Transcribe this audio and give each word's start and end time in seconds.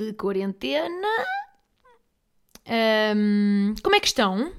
de 0.00 0.14
quarentena. 0.14 1.08
Ahm, 2.66 3.74
como 3.82 3.94
é 3.94 4.00
que 4.00 4.06
estão? 4.06 4.50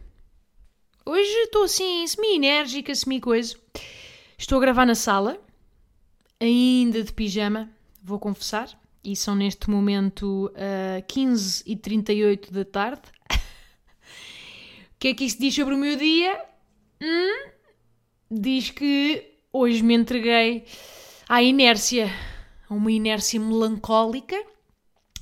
Hoje 1.03 1.31
estou 1.45 1.63
assim, 1.63 2.05
semi-enérgica, 2.05 2.93
semi-coisa. 2.93 3.57
Estou 4.37 4.59
a 4.59 4.61
gravar 4.61 4.85
na 4.85 4.93
sala, 4.93 5.41
ainda 6.39 7.03
de 7.03 7.11
pijama, 7.11 7.71
vou 8.03 8.19
confessar. 8.19 8.69
E 9.03 9.15
são 9.15 9.33
neste 9.33 9.67
momento 9.67 10.51
ah, 10.55 11.01
15 11.01 11.63
e 11.65 11.75
38 11.75 12.53
da 12.53 12.65
tarde. 12.65 13.01
O 14.93 15.01
que 15.01 15.07
é 15.07 15.13
que 15.15 15.23
isso 15.25 15.39
diz 15.39 15.55
sobre 15.55 15.73
o 15.73 15.79
meu 15.79 15.97
dia? 15.97 16.39
Hum? 17.01 17.49
Diz 18.29 18.69
que 18.69 19.39
hoje 19.51 19.81
me 19.81 19.95
entreguei 19.95 20.63
à 21.27 21.41
inércia, 21.41 22.07
a 22.69 22.73
uma 22.75 22.91
inércia 22.91 23.39
melancólica, 23.39 24.35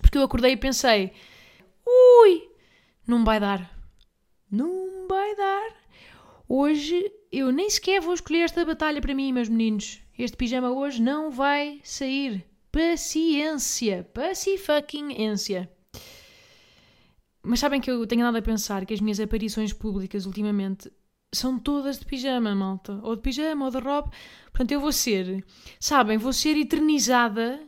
porque 0.09 0.17
eu 0.17 0.23
acordei 0.23 0.53
e 0.53 0.57
pensei: 0.57 1.11
ui, 1.85 2.49
não 3.05 3.23
vai 3.23 3.39
dar, 3.39 3.71
não 4.51 5.07
vai 5.07 5.35
dar. 5.35 5.75
Hoje 6.47 7.11
eu 7.31 7.51
nem 7.51 7.69
sequer 7.69 8.01
vou 8.01 8.15
escolher 8.15 8.39
esta 8.39 8.65
batalha 8.65 8.99
para 8.99 9.13
mim, 9.13 9.31
meus 9.31 9.47
meninos. 9.47 10.01
Este 10.17 10.35
pijama 10.35 10.71
hoje 10.71 10.99
não 10.99 11.29
vai 11.29 11.79
sair. 11.83 12.43
Paciência, 12.71 14.09
pacifucking-ência. 14.11 15.71
Mas 17.43 17.59
sabem 17.59 17.79
que 17.79 17.89
eu 17.89 18.05
tenho 18.07 18.23
nada 18.23 18.39
a 18.39 18.41
pensar 18.41 18.85
que 18.87 18.93
as 18.93 18.99
minhas 19.01 19.19
aparições 19.19 19.73
públicas 19.73 20.25
ultimamente 20.25 20.91
são 21.31 21.59
todas 21.59 21.99
de 21.99 22.05
pijama, 22.05 22.55
malta. 22.55 22.99
Ou 23.03 23.15
de 23.15 23.21
pijama 23.21 23.65
ou 23.65 23.71
de 23.71 23.77
robe. 23.77 24.09
Portanto, 24.51 24.71
eu 24.71 24.81
vou 24.81 24.91
ser, 24.91 25.45
sabem, 25.79 26.17
vou 26.17 26.33
ser 26.33 26.57
eternizada 26.57 27.59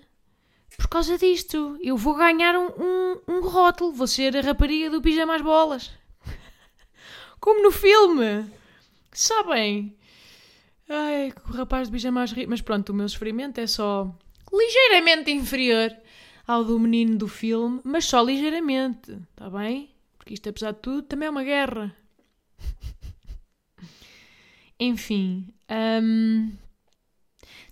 por 0.77 0.87
causa 0.87 1.17
disto. 1.17 1.77
Eu 1.81 1.97
vou 1.97 2.15
ganhar 2.15 2.55
um, 2.55 2.67
um, 2.67 3.21
um 3.27 3.41
rótulo. 3.41 3.91
Vou 3.91 4.07
ser 4.07 4.35
a 4.35 4.41
rapariga 4.41 4.89
do 4.89 5.01
pijama 5.01 5.35
às 5.35 5.41
bolas. 5.41 5.91
Como 7.39 7.63
no 7.63 7.71
filme. 7.71 8.45
Sabem? 9.11 9.95
Ai, 10.87 11.33
o 11.49 11.53
rapaz 11.53 11.87
de 11.87 11.93
pijama 11.93 12.23
às. 12.23 12.33
Mas 12.47 12.61
pronto, 12.61 12.89
o 12.89 12.95
meu 12.95 13.07
sofrimento 13.07 13.59
é 13.59 13.67
só 13.67 14.13
ligeiramente 14.51 15.31
inferior 15.31 15.95
ao 16.45 16.63
do 16.63 16.77
menino 16.79 17.17
do 17.17 17.27
filme, 17.27 17.79
mas 17.83 18.05
só 18.05 18.21
ligeiramente, 18.21 19.17
está 19.31 19.49
bem? 19.49 19.89
Porque 20.17 20.33
isto, 20.33 20.49
apesar 20.49 20.73
de 20.73 20.79
tudo, 20.79 21.03
também 21.03 21.27
é 21.27 21.29
uma 21.29 21.43
guerra. 21.43 21.95
Enfim, 24.79 25.53
hum, 26.01 26.51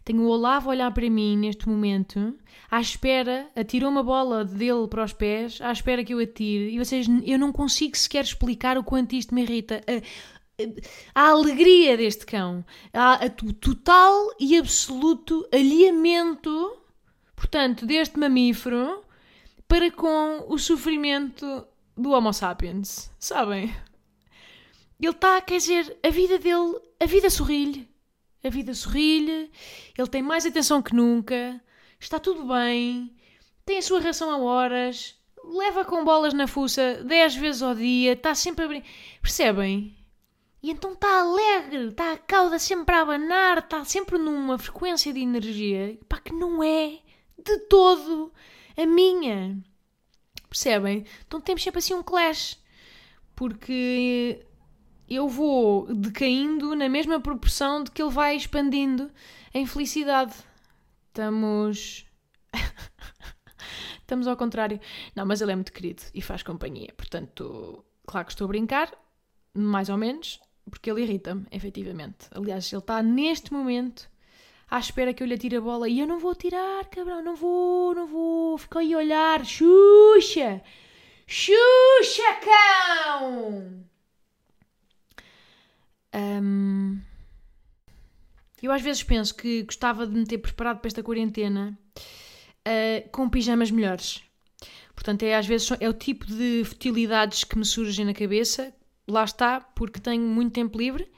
tenho 0.04 0.24
o 0.24 0.28
Olavo 0.28 0.70
a 0.70 0.74
olhar 0.74 0.92
para 0.92 1.10
mim 1.10 1.38
neste 1.38 1.68
momento, 1.68 2.36
à 2.70 2.82
espera, 2.82 3.50
atirou 3.56 3.90
uma 3.90 4.04
bola 4.04 4.46
dele 4.46 4.88
para 4.88 5.04
os 5.04 5.14
pés, 5.14 5.60
à 5.62 5.72
espera 5.72 6.04
que 6.04 6.14
eu 6.14 6.20
atire, 6.20 6.74
e 6.74 6.78
vocês, 6.78 7.08
eu 7.26 7.38
não 7.38 7.52
consigo 7.52 7.98
sequer 7.98 8.24
explicar 8.24 8.78
o 8.78 8.84
quanto 8.84 9.14
isto 9.14 9.34
me 9.34 9.44
irrita. 9.44 9.82
A, 9.88 11.22
a, 11.22 11.28
a 11.28 11.30
alegria 11.32 11.98
deste 11.98 12.26
cão, 12.26 12.64
a, 12.94 13.20
o 13.44 13.54
total 13.54 14.30
e 14.40 14.58
absoluto 14.58 15.48
alheamento, 15.54 16.78
portanto, 17.36 17.86
deste 17.86 18.20
mamífero 18.20 19.04
para 19.68 19.92
com 19.92 20.46
o 20.48 20.58
sofrimento 20.58 21.66
do 21.96 22.12
Homo 22.12 22.34
sapiens, 22.34 23.12
sabem? 23.20 23.76
Ele 25.00 25.12
está, 25.12 25.40
quer 25.42 25.58
dizer, 25.58 25.98
a 26.04 26.10
vida 26.10 26.38
dele, 26.38 26.78
a 27.00 27.06
vida 27.06 27.30
sorri-lhe. 27.30 27.89
A 28.44 28.50
vida 28.50 28.74
sorri-lhe, 28.74 29.52
ele 29.98 30.08
tem 30.08 30.22
mais 30.22 30.46
atenção 30.46 30.82
que 30.82 30.96
nunca, 30.96 31.62
está 32.00 32.20
tudo 32.20 32.46
bem, 32.48 33.14
tem 33.66 33.78
a 33.78 33.82
sua 33.82 34.00
ração 34.00 34.32
a 34.32 34.38
horas, 34.38 35.16
leva 35.44 35.84
com 35.84 36.06
bolas 36.06 36.34
na 36.34 36.48
fuça 36.48 37.04
10 37.04 37.36
vezes 37.36 37.62
ao 37.62 37.76
dia, 37.76 38.14
está 38.14 38.34
sempre 38.34 38.66
a 38.66 38.68
brin... 38.68 38.84
Percebem? 39.22 39.96
E 40.62 40.72
então 40.72 40.94
está 40.94 41.22
alegre, 41.22 41.88
está 41.88 42.14
a 42.14 42.18
cauda 42.18 42.60
sempre 42.60 42.96
a 42.96 43.02
abanar, 43.02 43.60
está 43.60 43.84
sempre 43.86 44.18
numa 44.18 44.58
frequência 44.58 45.14
de 45.14 45.22
energia 45.22 45.98
pá, 46.08 46.20
que 46.20 46.34
não 46.34 46.64
é 46.64 47.00
de 47.38 47.58
todo 47.68 48.32
a 48.76 48.86
minha. 48.86 49.58
Percebem? 50.50 51.06
Então 51.26 51.40
temos 51.40 51.64
sempre 51.64 51.80
assim 51.80 51.94
um 51.94 52.04
clash. 52.04 52.58
Porque 53.36 54.46
eu 55.10 55.28
vou 55.28 55.94
decaindo 55.94 56.76
na 56.76 56.88
mesma 56.88 57.20
proporção 57.20 57.84
de 57.84 57.92
que 57.92 58.02
ele 58.02 58.12
vai 58.12 58.36
expandindo 58.36 59.10
em 59.54 59.66
felicidade. 59.66 60.34
Estamos. 61.08 62.06
Estamos 64.00 64.28
ao 64.28 64.38
contrário. 64.38 64.80
Não, 65.16 65.26
mas 65.26 65.42
ele 65.42 65.52
é 65.52 65.56
muito 65.56 65.74
querido 65.74 66.04
e 66.14 66.22
faz 66.22 66.44
companhia. 66.44 66.94
Portanto, 66.96 67.84
claro 68.06 68.26
que 68.26 68.34
estou 68.34 68.46
a 68.46 68.48
brincar, 68.48 68.92
mais 69.54 69.90
ou 69.90 69.98
menos, 69.98 70.40
porque 70.70 70.90
ele 70.90 71.02
irrita-me, 71.02 71.46
efetivamente. 71.52 72.28
Aliás, 72.32 72.72
ele 72.72 72.80
está 72.82 73.02
neste 73.02 73.52
momento 73.52 74.10
à 74.70 74.80
espera 74.80 75.14
que 75.14 75.24
eu 75.24 75.28
lhe 75.28 75.34
atire 75.34 75.56
a 75.56 75.62
bola 75.62 75.90
e 75.90 76.00
eu 76.00 76.08
não 76.08 76.20
vou 76.20 76.36
tirar, 76.36 76.86
cabrão, 76.86 77.24
não 77.24 77.36
vou, 77.36 77.96
não 77.96 78.08
vou. 78.08 78.58
Fico 78.58 78.78
aí 78.78 78.94
a 78.94 78.98
olhar. 78.98 79.46
Xuxa! 79.46 80.62
Xuxa, 81.28 82.34
cão! 82.42 83.89
Um, 86.14 87.00
eu 88.62 88.72
às 88.72 88.82
vezes 88.82 89.04
penso 89.04 89.36
que 89.36 89.64
gostava 89.64 90.06
de 90.06 90.14
me 90.14 90.26
ter 90.26 90.38
preparado 90.38 90.80
para 90.80 90.88
esta 90.88 91.04
quarentena 91.04 91.78
uh, 91.98 93.10
com 93.12 93.30
pijamas 93.30 93.72
melhores. 93.72 94.24
Portanto, 94.94 95.24
é, 95.24 95.36
às 95.36 95.48
vezes 95.48 95.70
é 95.80 95.88
o 95.88 95.94
tipo 95.94 96.26
de 96.26 96.64
futilidades 96.66 97.46
que 97.46 97.58
me 97.58 97.64
surgem 97.64 98.06
na 98.06 98.14
cabeça. 98.14 98.74
Lá 99.08 99.24
está, 99.24 99.62
porque 99.62 100.00
tenho 100.00 100.24
muito 100.24 100.54
tempo 100.54 100.78
livre. 100.78 101.10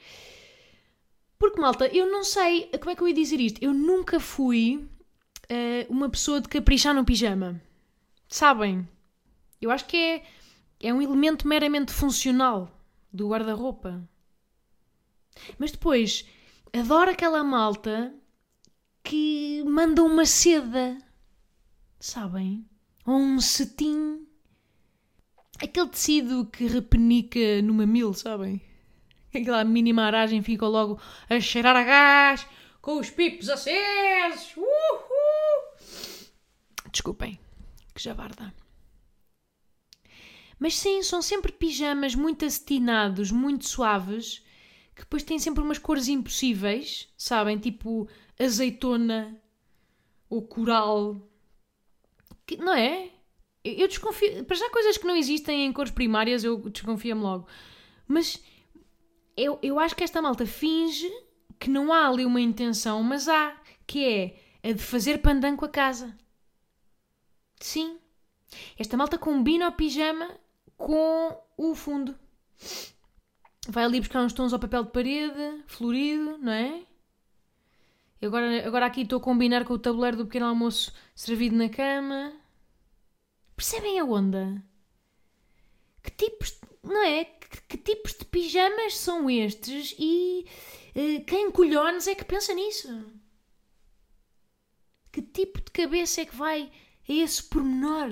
Porque, 1.38 1.60
malta, 1.60 1.88
eu 1.88 2.10
não 2.10 2.22
sei 2.22 2.70
como 2.78 2.90
é 2.90 2.94
que 2.94 3.02
eu 3.02 3.08
ia 3.08 3.14
dizer 3.14 3.40
isto. 3.40 3.60
Eu 3.60 3.74
nunca 3.74 4.20
fui 4.20 4.76
uh, 4.76 5.92
uma 5.92 6.08
pessoa 6.08 6.40
de 6.40 6.48
caprichar 6.48 6.94
no 6.94 7.04
pijama. 7.04 7.60
Sabem? 8.28 8.88
Eu 9.60 9.70
acho 9.72 9.84
que 9.86 9.96
é, 9.96 10.22
é 10.80 10.94
um 10.94 11.02
elemento 11.02 11.48
meramente 11.48 11.92
funcional 11.92 12.70
do 13.12 13.28
guarda-roupa. 13.28 14.08
Mas 15.58 15.72
depois, 15.72 16.26
adoro 16.72 17.10
aquela 17.10 17.42
malta 17.42 18.14
que 19.02 19.62
manda 19.64 20.02
uma 20.02 20.24
seda, 20.24 20.98
sabem? 21.98 22.66
Ou 23.06 23.16
um 23.16 23.40
cetim. 23.40 24.26
Aquele 25.62 25.88
tecido 25.88 26.46
que 26.46 26.66
repenica 26.66 27.62
no 27.62 27.74
mamilo, 27.74 28.14
sabem? 28.14 28.60
Aquela 29.34 29.64
mínima 29.64 30.02
aragem 30.02 30.42
fica 30.42 30.66
logo 30.66 31.00
a 31.28 31.40
cheirar 31.40 31.76
a 31.76 31.82
gás, 31.82 32.46
com 32.80 32.98
os 32.98 33.10
pipos 33.10 33.48
acesos. 33.48 34.56
Uhul! 34.56 36.22
Desculpem, 36.90 37.38
que 37.94 38.02
javarda. 38.02 38.52
Mas 40.58 40.76
sim, 40.76 41.02
são 41.02 41.22
sempre 41.22 41.50
pijamas 41.50 42.14
muito 42.14 42.44
acetinados, 42.44 43.30
muito 43.30 43.66
suaves 43.66 44.42
que 44.94 45.02
depois 45.02 45.22
têm 45.22 45.38
sempre 45.38 45.62
umas 45.62 45.78
cores 45.78 46.08
impossíveis, 46.08 47.08
sabem? 47.16 47.58
Tipo 47.58 48.08
azeitona 48.38 49.40
ou 50.28 50.42
coral. 50.42 51.20
Que, 52.46 52.56
não 52.56 52.74
é? 52.74 53.10
Eu 53.64 53.88
desconfio. 53.88 54.44
Para 54.44 54.56
já 54.56 54.68
coisas 54.70 54.98
que 54.98 55.06
não 55.06 55.16
existem 55.16 55.66
em 55.66 55.72
cores 55.72 55.92
primárias, 55.92 56.44
eu 56.44 56.58
desconfio-me 56.58 57.22
logo. 57.22 57.46
Mas 58.06 58.42
eu, 59.36 59.58
eu 59.62 59.78
acho 59.78 59.96
que 59.96 60.04
esta 60.04 60.20
malta 60.20 60.44
finge 60.44 61.10
que 61.58 61.70
não 61.70 61.92
há 61.92 62.08
ali 62.08 62.24
uma 62.24 62.40
intenção, 62.40 63.02
mas 63.02 63.28
há, 63.28 63.56
que 63.86 64.04
é 64.04 64.68
a 64.68 64.72
de 64.72 64.82
fazer 64.82 65.18
pandan 65.18 65.56
com 65.56 65.64
a 65.64 65.68
casa. 65.68 66.16
Sim. 67.60 67.98
Esta 68.78 68.96
malta 68.96 69.16
combina 69.16 69.68
o 69.68 69.72
pijama 69.72 70.28
com 70.76 71.36
o 71.56 71.74
fundo 71.74 72.14
vai 73.68 73.84
ali 73.84 74.00
buscar 74.00 74.22
uns 74.22 74.32
tons 74.32 74.52
ao 74.52 74.58
papel 74.58 74.84
de 74.84 74.90
parede, 74.90 75.62
florido, 75.66 76.38
não 76.38 76.52
é? 76.52 76.84
E 78.20 78.26
agora, 78.26 78.66
agora 78.66 78.86
aqui 78.86 79.02
estou 79.02 79.18
a 79.18 79.22
combinar 79.22 79.64
com 79.64 79.74
o 79.74 79.78
tabuleiro 79.78 80.16
do 80.16 80.26
pequeno 80.26 80.46
almoço 80.46 80.92
servido 81.14 81.56
na 81.56 81.68
cama. 81.68 82.32
Percebem 83.56 83.98
a 83.98 84.04
onda? 84.04 84.62
Que 86.02 86.10
tipos, 86.10 86.58
não 86.82 87.02
é? 87.04 87.24
Que, 87.24 87.62
que 87.68 87.78
tipos 87.78 88.14
de 88.14 88.24
pijamas 88.24 88.96
são 88.96 89.28
estes 89.28 89.94
e 89.98 90.46
uh, 90.94 91.24
quem 91.24 91.50
colhones 91.50 92.06
é 92.06 92.14
que 92.14 92.24
pensa 92.24 92.54
nisso? 92.54 93.04
Que 95.10 95.20
tipo 95.20 95.60
de 95.60 95.70
cabeça 95.70 96.20
é 96.20 96.26
que 96.26 96.34
vai 96.34 96.70
a 97.08 97.12
esse 97.12 97.42
pormenor? 97.42 98.08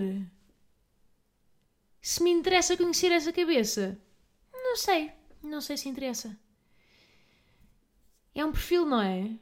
Se 2.03 2.23
me 2.23 2.31
interessa 2.31 2.77
conhecer 2.77 3.13
essa 3.13 3.33
cabeça, 3.33 4.01
não 4.53 4.77
sei, 4.77 5.13
não 5.43 5.61
sei 5.61 5.77
se 5.77 5.89
interessa. 5.89 6.39
É 8.35 8.45
um 8.45 8.53
perfil, 8.53 8.87
não 8.87 9.01
é? 9.01 9.37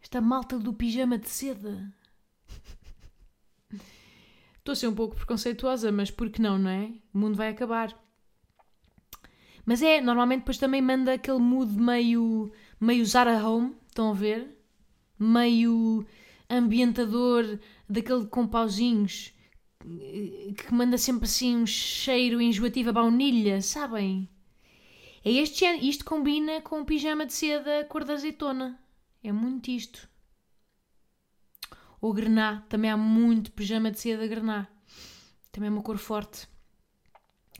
Esta 0.00 0.20
malta 0.20 0.58
do 0.58 0.72
pijama 0.74 1.18
de 1.18 1.28
seda. 1.28 1.92
Estou 4.58 4.72
a 4.72 4.76
ser 4.76 4.88
um 4.88 4.94
pouco 4.94 5.16
preconceituosa, 5.16 5.90
mas 5.90 6.10
por 6.10 6.30
que 6.30 6.40
não, 6.40 6.58
não 6.58 6.70
é? 6.70 6.92
O 7.12 7.18
mundo 7.18 7.36
vai 7.36 7.48
acabar. 7.48 7.96
Mas 9.64 9.82
é, 9.82 10.00
normalmente 10.00 10.40
depois 10.40 10.58
também 10.58 10.82
manda 10.82 11.14
aquele 11.14 11.38
mood 11.38 11.72
meio, 11.76 12.52
meio 12.80 13.04
Zara 13.06 13.46
Home, 13.46 13.76
estão 13.88 14.10
a 14.10 14.14
ver? 14.14 14.56
Meio 15.18 16.04
ambientador, 16.50 17.58
daquele 17.88 18.26
com 18.26 18.46
pauzinhos, 18.46 19.32
que 19.80 20.72
manda 20.72 20.98
sempre 20.98 21.24
assim 21.24 21.56
um 21.56 21.66
cheiro 21.66 22.40
enjoativo 22.40 22.90
a 22.90 22.92
baunilha, 22.92 23.60
sabem? 23.62 24.28
É 25.24 25.30
este 25.30 25.64
isto 25.64 26.04
combina 26.04 26.60
com 26.60 26.80
o 26.80 26.84
pijama 26.84 27.24
de 27.24 27.32
seda 27.32 27.84
cor 27.84 28.04
de 28.04 28.12
azeitona. 28.12 28.78
É 29.22 29.30
muito 29.30 29.70
isto. 29.70 30.08
Ou 32.00 32.12
grená, 32.12 32.64
também 32.68 32.90
há 32.90 32.96
muito 32.96 33.52
pijama 33.52 33.90
de 33.90 34.00
seda 34.00 34.26
grená. 34.26 34.66
Também 35.52 35.68
é 35.68 35.70
uma 35.72 35.82
cor 35.82 35.98
forte. 35.98 36.48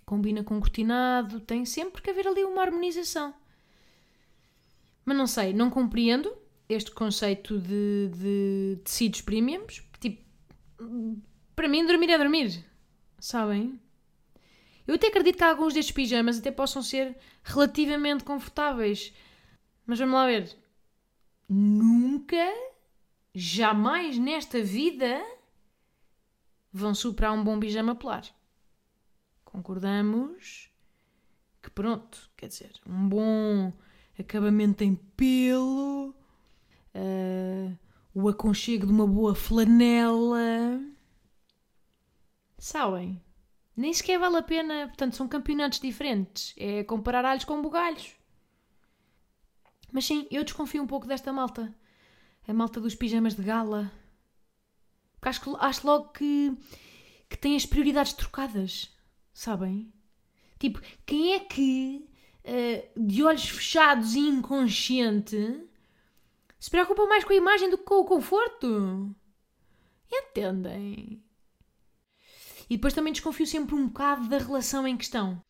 Combina 0.05 0.43
com 0.43 0.59
cortinado, 0.59 1.41
tem 1.41 1.65
sempre 1.65 2.03
que 2.03 2.11
haver 2.11 2.27
ali 2.27 2.45
uma 2.45 2.63
harmonização. 2.63 3.33
Mas 5.05 5.17
não 5.17 5.27
sei, 5.27 5.53
não 5.53 5.71
compreendo 5.71 6.37
este 6.69 6.91
conceito 6.91 7.59
de, 7.59 8.09
de 8.09 8.81
tecidos 8.83 9.21
premiums. 9.21 9.83
Tipo, 10.01 10.25
para 11.55 11.69
mim, 11.69 11.87
dormir 11.87 12.11
é 12.11 12.19
dormir. 12.19 12.65
Sabem? 13.21 13.81
Eu 14.87 14.97
até 14.97 15.09
acredito 15.09 15.37
que 15.37 15.45
alguns 15.45 15.75
destes 15.75 15.95
pijamas 15.95 16.39
até 16.39 16.51
possam 16.51 16.83
ser 16.83 17.17
relativamente 17.43 18.25
confortáveis. 18.25 19.13
Mas 19.87 19.99
vamos 19.99 20.15
lá 20.15 20.27
ver. 20.27 20.57
Nunca 21.49 22.53
jamais 23.35 24.19
nesta 24.19 24.63
vida 24.63 25.23
vão 26.73 26.95
superar 26.95 27.33
um 27.33 27.45
bom 27.45 27.59
pijama 27.61 27.95
polar. 27.95 28.25
Concordamos 29.45 30.71
que 31.63 31.71
pronto, 31.71 32.31
quer 32.37 32.49
dizer, 32.49 32.73
um 32.87 33.09
bom 33.09 33.73
acabamento 34.19 34.83
em 34.83 34.95
pelo, 34.95 36.15
uh, 36.95 37.79
o 38.15 38.29
aconchego 38.29 38.87
de 38.87 38.93
uma 38.93 39.07
boa 39.07 39.35
flanela. 39.35 40.81
Sabem? 42.59 43.21
Nem 43.77 43.93
sequer 43.93 44.19
vale 44.19 44.37
a 44.37 44.43
pena, 44.43 44.89
portanto, 44.89 45.17
são 45.17 45.27
campeonatos 45.27 45.81
diferentes. 45.81 46.55
É 46.57 46.85
comparar 46.85 47.25
alhos 47.25 47.45
com 47.45 47.63
bugalhos. 47.63 48.15
Mas 49.91 50.05
sim, 50.05 50.27
eu 50.31 50.45
desconfio 50.45 50.83
um 50.83 50.87
pouco 50.87 51.07
desta 51.07 51.33
malta 51.33 51.75
a 52.47 52.53
malta 52.53 52.81
dos 52.81 52.95
pijamas 52.95 53.35
de 53.35 53.43
gala. 53.43 53.93
Porque 55.13 55.29
acho, 55.29 55.57
acho 55.57 55.87
logo 55.87 56.09
que, 56.09 56.57
que 57.29 57.39
tem 57.39 57.57
as 57.57 57.67
prioridades 57.67 58.13
trocadas, 58.13 58.93
sabem? 59.33 59.93
Tipo, 60.59 60.81
quem 61.07 61.35
é 61.35 61.41
que, 61.41 62.09
uh, 62.45 63.01
de 63.01 63.23
olhos 63.23 63.49
fechados 63.49 64.15
e 64.15 64.21
inconsciente, 64.21 65.65
se 66.59 66.71
preocupa 66.71 67.07
mais 67.07 67.25
com 67.25 67.33
a 67.33 67.37
imagem 67.37 67.71
do 67.71 67.79
que 67.79 67.85
com 67.85 68.01
o 68.01 68.05
conforto? 68.05 69.15
Entendem? 70.11 71.23
E 72.73 72.77
depois 72.79 72.95
também 72.95 73.13
desconfio 73.13 73.47
sempre 73.47 73.75
um 73.75 73.87
bocado 73.87 74.31
da 74.31 74.39
relação 74.39 74.89
em 74.89 74.97
questão. 74.97 75.45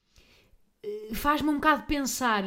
Eh, 0.83 1.15
faz-me 1.15 1.51
um 1.51 1.55
bocado 1.55 1.87
pensar 1.87 2.43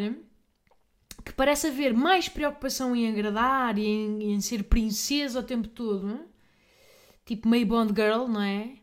que 1.23 1.31
parece 1.31 1.67
haver 1.67 1.93
mais 1.93 2.27
preocupação 2.27 2.93
em 2.93 3.07
agradar 3.09 3.77
e 3.77 3.85
em, 3.85 4.33
em 4.33 4.41
ser 4.41 4.65
princesa 4.65 5.39
o 5.39 5.43
tempo 5.43 5.69
todo, 5.69 6.27
tipo 7.25 7.47
meio 7.47 7.65
Bond 7.65 7.93
Girl, 7.95 8.27
não 8.27 8.41
é? 8.41 8.79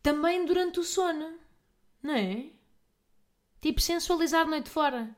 Também 0.00 0.46
durante 0.46 0.78
o 0.78 0.84
sono, 0.84 1.40
não 2.00 2.14
é? 2.14 2.50
Tipo 3.60 3.80
sensualizar 3.80 4.46
noite 4.46 4.70
fora. 4.70 5.12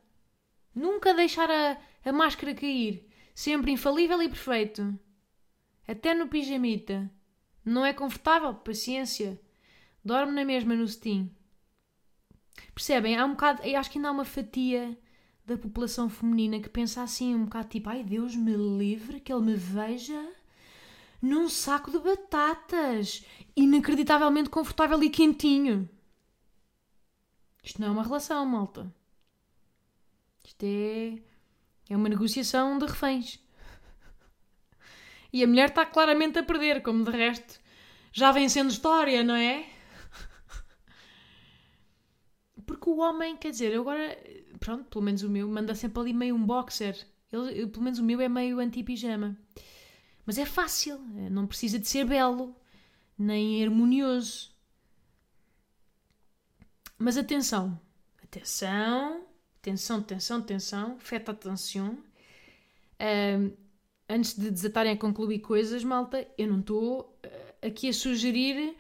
Nunca 0.74 1.12
deixar 1.12 1.50
a, 1.50 1.78
a 2.02 2.12
máscara 2.14 2.54
cair. 2.54 3.06
Sempre 3.34 3.72
infalível 3.72 4.22
e 4.22 4.28
perfeito. 4.30 4.98
Até 5.86 6.14
no 6.14 6.28
pijamita. 6.28 7.10
Não 7.62 7.84
é 7.84 7.92
confortável? 7.92 8.54
Paciência. 8.54 9.38
Dorme 10.06 10.30
na 10.30 10.44
mesma 10.44 10.76
no 10.76 10.86
cetim. 10.86 11.28
Percebem? 12.72 13.16
Há 13.16 13.24
um 13.24 13.30
bocado. 13.30 13.62
Eu 13.64 13.76
acho 13.76 13.90
que 13.90 13.98
ainda 13.98 14.08
há 14.08 14.12
uma 14.12 14.24
fatia 14.24 14.96
da 15.44 15.58
população 15.58 16.08
feminina 16.08 16.60
que 16.60 16.68
pensa 16.68 17.02
assim 17.02 17.34
um 17.34 17.44
bocado 17.44 17.68
tipo, 17.68 17.88
ai 17.88 18.04
Deus 18.04 18.36
me 18.36 18.54
livre 18.54 19.18
que 19.18 19.32
ele 19.32 19.42
me 19.42 19.56
veja 19.56 20.32
num 21.20 21.48
saco 21.48 21.90
de 21.90 21.98
batatas, 21.98 23.24
inacreditavelmente 23.56 24.48
confortável 24.48 25.02
e 25.02 25.10
quentinho. 25.10 25.90
Isto 27.60 27.80
não 27.80 27.88
é 27.88 27.90
uma 27.90 28.04
relação, 28.04 28.46
malta. 28.46 28.94
Isto 30.44 30.62
é, 30.62 31.18
é 31.90 31.96
uma 31.96 32.08
negociação 32.08 32.78
de 32.78 32.86
reféns. 32.86 33.40
E 35.32 35.42
a 35.42 35.48
mulher 35.48 35.70
está 35.70 35.84
claramente 35.84 36.38
a 36.38 36.44
perder, 36.44 36.80
como 36.80 37.02
de 37.02 37.10
resto 37.10 37.58
já 38.12 38.30
vem 38.30 38.48
sendo 38.48 38.70
história, 38.70 39.24
não 39.24 39.34
é? 39.34 39.75
Porque 42.66 42.90
o 42.90 42.98
homem, 42.98 43.36
quer 43.36 43.50
dizer, 43.50 43.72
eu 43.72 43.82
agora 43.82 44.18
pronto, 44.58 44.84
pelo 44.84 45.04
menos 45.04 45.22
o 45.22 45.30
meu, 45.30 45.48
manda 45.48 45.74
sempre 45.74 46.00
ali 46.00 46.12
meio 46.12 46.34
um 46.34 46.44
boxer. 46.44 46.96
Ele, 47.32 47.66
pelo 47.66 47.84
menos 47.84 47.98
o 47.98 48.04
meu 48.04 48.20
é 48.20 48.28
meio 48.28 48.58
anti-pijama. 48.58 49.36
Mas 50.24 50.38
é 50.38 50.44
fácil, 50.44 51.00
é, 51.16 51.30
não 51.30 51.46
precisa 51.46 51.78
de 51.78 51.86
ser 51.86 52.04
belo, 52.04 52.54
nem 53.16 53.62
harmonioso. 53.62 54.50
Mas 56.98 57.16
atenção, 57.16 57.80
atenção, 58.22 59.26
atenção, 59.60 59.98
atenção, 59.98 60.38
atenção, 60.38 60.98
feta 60.98 61.32
atenção. 61.32 61.98
Antes 64.08 64.34
de 64.34 64.50
desatarem 64.50 64.92
a 64.92 64.96
concluir 64.96 65.40
coisas, 65.40 65.82
malta, 65.82 66.26
eu 66.38 66.46
não 66.46 66.60
estou 66.60 67.00
uh, 67.00 67.66
aqui 67.66 67.88
a 67.88 67.92
sugerir 67.92 68.76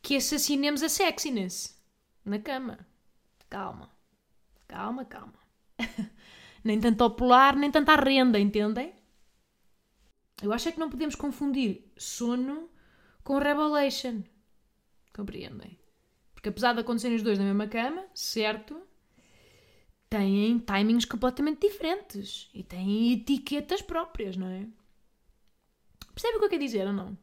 que 0.00 0.16
assassinemos 0.16 0.82
a 0.82 0.88
sexiness 0.88 1.78
na 2.24 2.38
cama. 2.38 2.78
Calma. 3.52 3.90
Calma, 4.66 5.04
calma. 5.04 5.38
nem 6.64 6.80
tanto 6.80 7.04
ao 7.04 7.10
polar, 7.10 7.54
nem 7.54 7.70
tanto 7.70 7.90
à 7.90 7.96
renda, 7.96 8.40
entendem? 8.40 8.94
Eu 10.42 10.54
acho 10.54 10.70
é 10.70 10.72
que 10.72 10.80
não 10.80 10.88
podemos 10.88 11.14
confundir 11.14 11.92
sono 11.94 12.70
com 13.22 13.36
revelation. 13.36 14.22
Compreendem? 15.14 15.78
Porque 16.32 16.48
apesar 16.48 16.72
de 16.72 16.80
acontecerem 16.80 17.14
os 17.14 17.22
dois 17.22 17.38
na 17.38 17.44
mesma 17.44 17.66
cama, 17.66 18.06
certo, 18.14 18.80
têm 20.08 20.58
timings 20.58 21.04
completamente 21.04 21.68
diferentes 21.68 22.48
e 22.54 22.62
têm 22.62 23.12
etiquetas 23.12 23.82
próprias, 23.82 24.34
não 24.34 24.46
é? 24.46 24.66
Percebe 26.14 26.36
o 26.36 26.38
que 26.38 26.46
eu 26.46 26.50
quero 26.50 26.64
dizer 26.64 26.86
ou 26.86 26.94
não? 26.94 27.18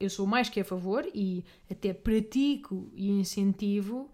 Eu 0.00 0.08
sou 0.08 0.26
mais 0.26 0.48
que 0.48 0.60
a 0.60 0.64
favor 0.64 1.06
e 1.14 1.44
até 1.70 1.92
pratico 1.92 2.90
e 2.94 3.10
incentivo 3.10 4.10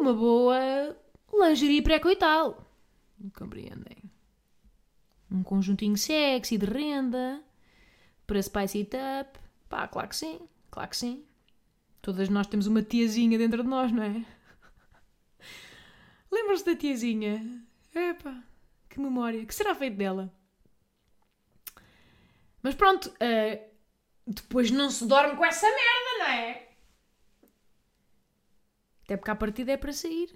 uma 0.00 0.12
boa 0.12 0.96
lingerie 1.32 1.82
pré-coital. 1.82 2.64
Compreendem? 3.36 4.10
Um 5.30 5.42
conjuntinho 5.42 5.96
sexy 5.96 6.58
de 6.58 6.66
renda 6.66 7.42
para 8.26 8.42
spice 8.42 8.78
it 8.78 8.96
up. 8.96 9.38
Pá, 9.68 9.88
claro 9.88 10.08
que 10.08 10.16
sim, 10.16 10.40
claro 10.70 10.90
que 10.90 10.96
sim. 10.96 11.24
Todas 12.00 12.28
nós 12.28 12.46
temos 12.46 12.66
uma 12.66 12.82
tiazinha 12.82 13.38
dentro 13.38 13.62
de 13.62 13.68
nós, 13.68 13.92
não 13.92 14.02
é? 14.02 14.24
Lembram-se 16.30 16.64
da 16.64 16.76
tiazinha? 16.76 17.64
Epá, 17.94 18.42
que 18.88 19.00
memória. 19.00 19.44
que 19.46 19.54
será 19.54 19.74
feito 19.74 19.96
dela? 19.96 20.32
Mas 22.62 22.74
pronto, 22.74 23.06
uh, 23.06 23.72
depois 24.26 24.70
não 24.70 24.90
se 24.90 25.06
dorme 25.06 25.36
com 25.36 25.44
essa 25.44 25.66
merda, 25.66 26.18
não 26.18 26.26
é? 26.26 26.71
Até 29.12 29.18
porque 29.18 29.30
a 29.30 29.36
partida 29.36 29.72
é 29.72 29.76
para 29.76 29.92
sair. 29.92 30.34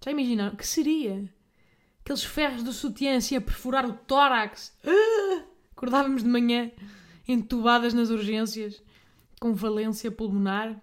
Já 0.00 0.12
imaginaram? 0.12 0.54
Que 0.54 0.64
seria? 0.64 1.28
Aqueles 2.00 2.22
ferros 2.22 2.62
do 2.62 2.72
sutiã 2.72 3.16
assim 3.16 3.34
a 3.34 3.40
perfurar 3.40 3.84
o 3.84 3.94
tórax. 3.94 4.72
Ah! 4.84 5.44
Acordávamos 5.72 6.22
de 6.22 6.28
manhã 6.28 6.70
entubadas 7.26 7.92
nas 7.94 8.10
urgências 8.10 8.80
com 9.40 9.52
valência 9.52 10.08
pulmonar. 10.08 10.80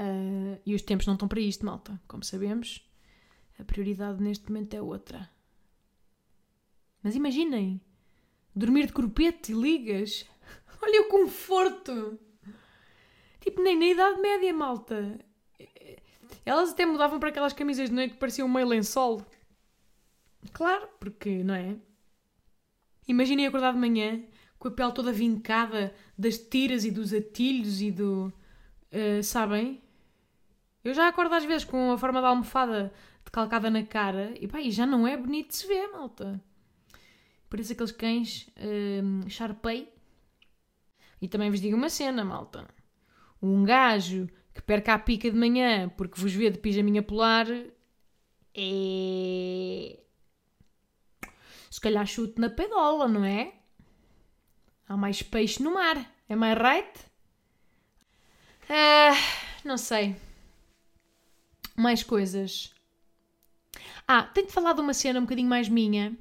Uh, 0.00 0.58
e 0.64 0.74
os 0.74 0.80
tempos 0.80 1.06
não 1.06 1.12
estão 1.12 1.28
para 1.28 1.40
isto, 1.40 1.66
malta. 1.66 2.00
Como 2.08 2.24
sabemos, 2.24 2.82
a 3.58 3.64
prioridade 3.64 4.22
neste 4.22 4.50
momento 4.50 4.72
é 4.72 4.80
outra. 4.80 5.28
Mas 7.02 7.14
imaginem, 7.14 7.82
dormir 8.56 8.86
de 8.86 8.94
corpete 8.94 9.52
e 9.52 9.54
ligas. 9.54 10.24
Olha 10.80 11.02
o 11.02 11.10
conforto! 11.10 12.18
Tipo, 13.42 13.60
nem 13.60 13.76
na 13.76 13.86
Idade 13.86 14.20
Média, 14.20 14.54
malta. 14.54 15.18
Elas 16.46 16.70
até 16.70 16.86
mudavam 16.86 17.18
para 17.18 17.28
aquelas 17.28 17.52
camisas 17.52 17.88
de 17.88 17.94
noite 17.94 18.12
que 18.12 18.18
pareciam 18.18 18.48
meio 18.48 18.68
lençol. 18.68 19.20
Claro, 20.52 20.88
porque, 21.00 21.42
não 21.42 21.54
é? 21.54 21.76
Imaginem 23.06 23.46
acordar 23.46 23.72
de 23.72 23.80
manhã 23.80 24.22
com 24.58 24.68
a 24.68 24.70
pele 24.70 24.92
toda 24.92 25.12
vincada 25.12 25.92
das 26.16 26.38
tiras 26.38 26.84
e 26.84 26.90
dos 26.90 27.12
atilhos 27.12 27.82
e 27.82 27.90
do. 27.90 28.32
Uh, 28.92 29.22
sabem? 29.24 29.82
Eu 30.84 30.94
já 30.94 31.08
acordo 31.08 31.34
às 31.34 31.44
vezes 31.44 31.64
com 31.64 31.92
a 31.92 31.98
forma 31.98 32.20
da 32.20 32.28
almofada 32.28 32.92
decalcada 33.24 33.70
na 33.70 33.84
cara 33.84 34.34
e 34.40 34.46
pá, 34.46 34.60
e 34.60 34.70
já 34.70 34.86
não 34.86 35.06
é 35.06 35.16
bonito 35.16 35.48
de 35.48 35.56
se 35.56 35.66
ver, 35.66 35.88
malta. 35.88 36.40
Parece 37.48 37.72
aqueles 37.72 37.92
cães 37.92 38.48
uh, 38.56 39.28
Sharpei. 39.28 39.92
E 41.20 41.28
também 41.28 41.50
vos 41.50 41.60
digo 41.60 41.76
uma 41.76 41.88
cena, 41.88 42.24
malta. 42.24 42.68
Um 43.42 43.64
gajo 43.64 44.28
que 44.54 44.62
perca 44.62 44.94
a 44.94 44.98
pica 44.98 45.30
de 45.30 45.36
manhã 45.36 45.88
porque 45.90 46.20
vos 46.20 46.32
vê 46.32 46.50
de 46.50 46.58
pijaminha 46.58 47.02
polar 47.02 47.46
é. 48.54 49.98
Se 51.70 51.80
calhar 51.80 52.06
chute 52.06 52.40
na 52.40 52.50
pedola, 52.50 53.08
não 53.08 53.24
é? 53.24 53.54
Há 54.86 54.96
mais 54.96 55.22
peixe 55.22 55.62
no 55.62 55.72
mar. 55.72 56.12
É 56.28 56.36
mais 56.36 56.58
right? 56.58 57.00
Ah, 58.68 59.14
não 59.64 59.78
sei. 59.78 60.16
Mais 61.74 62.02
coisas. 62.02 62.74
Ah, 64.06 64.24
tenho 64.24 64.46
de 64.46 64.52
falar 64.52 64.74
de 64.74 64.80
uma 64.82 64.92
cena 64.92 65.18
um 65.18 65.22
bocadinho 65.22 65.48
mais 65.48 65.68
minha. 65.68 66.16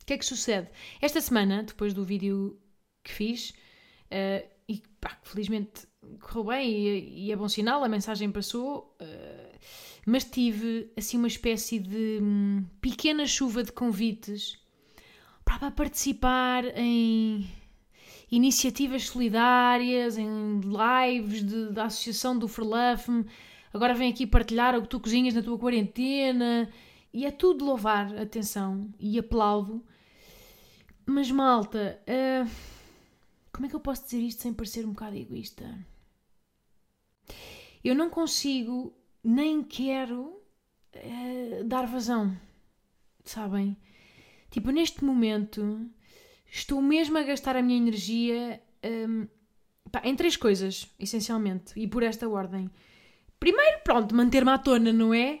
O 0.00 0.06
que 0.06 0.12
é 0.12 0.18
que 0.18 0.24
sucede? 0.24 0.70
Esta 1.00 1.20
semana, 1.20 1.64
depois 1.64 1.92
do 1.92 2.04
vídeo 2.04 2.60
que 3.02 3.12
fiz, 3.12 3.50
uh, 3.50 4.48
e 4.68 4.82
pá, 5.00 5.18
felizmente 5.22 5.86
correu 6.20 6.44
bem 6.44 6.70
e, 6.70 7.26
e, 7.26 7.32
é 7.32 7.36
bom 7.36 7.48
sinal, 7.48 7.82
a 7.84 7.88
mensagem 7.88 8.30
passou, 8.30 8.94
uh, 9.00 9.58
mas 10.06 10.24
tive 10.24 10.90
assim 10.96 11.18
uma 11.18 11.28
espécie 11.28 11.78
de 11.78 12.18
um, 12.22 12.64
pequena 12.80 13.26
chuva 13.26 13.62
de 13.62 13.72
convites 13.72 14.58
para 15.44 15.70
participar 15.70 16.64
em 16.76 17.48
iniciativas 18.30 19.04
solidárias, 19.04 20.18
em 20.18 20.60
lives 20.60 21.44
de, 21.44 21.72
da 21.72 21.84
Associação 21.84 22.38
do 22.38 22.46
Frelafme. 22.46 23.24
Agora 23.72 23.94
vem 23.94 24.10
aqui 24.10 24.26
partilhar 24.26 24.76
o 24.76 24.82
que 24.82 24.88
tu 24.88 25.00
cozinhas 25.00 25.34
na 25.34 25.42
tua 25.42 25.58
quarentena. 25.58 26.68
E 27.12 27.24
é 27.24 27.30
tudo 27.30 27.64
louvar, 27.64 28.14
atenção, 28.18 28.88
e 29.00 29.18
aplaudo. 29.18 29.82
Mas 31.06 31.30
malta, 31.30 31.98
uh, 32.06 32.50
como 33.50 33.66
é 33.66 33.68
que 33.68 33.74
eu 33.74 33.80
posso 33.80 34.04
dizer 34.04 34.20
isto 34.20 34.42
sem 34.42 34.52
parecer 34.52 34.84
um 34.84 34.90
bocado 34.90 35.16
egoísta? 35.16 35.64
Eu 37.82 37.94
não 37.94 38.10
consigo, 38.10 38.94
nem 39.22 39.62
quero 39.62 40.42
uh, 40.94 41.64
dar 41.64 41.86
vazão, 41.86 42.36
sabem? 43.24 43.76
Tipo, 44.50 44.70
neste 44.70 45.04
momento, 45.04 45.88
estou 46.50 46.80
mesmo 46.80 47.18
a 47.18 47.22
gastar 47.22 47.56
a 47.56 47.62
minha 47.62 47.76
energia 47.76 48.62
um, 48.84 49.26
pá, 49.90 50.02
em 50.04 50.14
três 50.14 50.36
coisas, 50.36 50.90
essencialmente, 50.98 51.72
e 51.76 51.86
por 51.86 52.02
esta 52.02 52.28
ordem. 52.28 52.70
Primeiro, 53.38 53.80
pronto, 53.84 54.14
manter-me 54.14 54.50
à 54.50 54.58
tona, 54.58 54.92
não 54.92 55.14
é? 55.14 55.40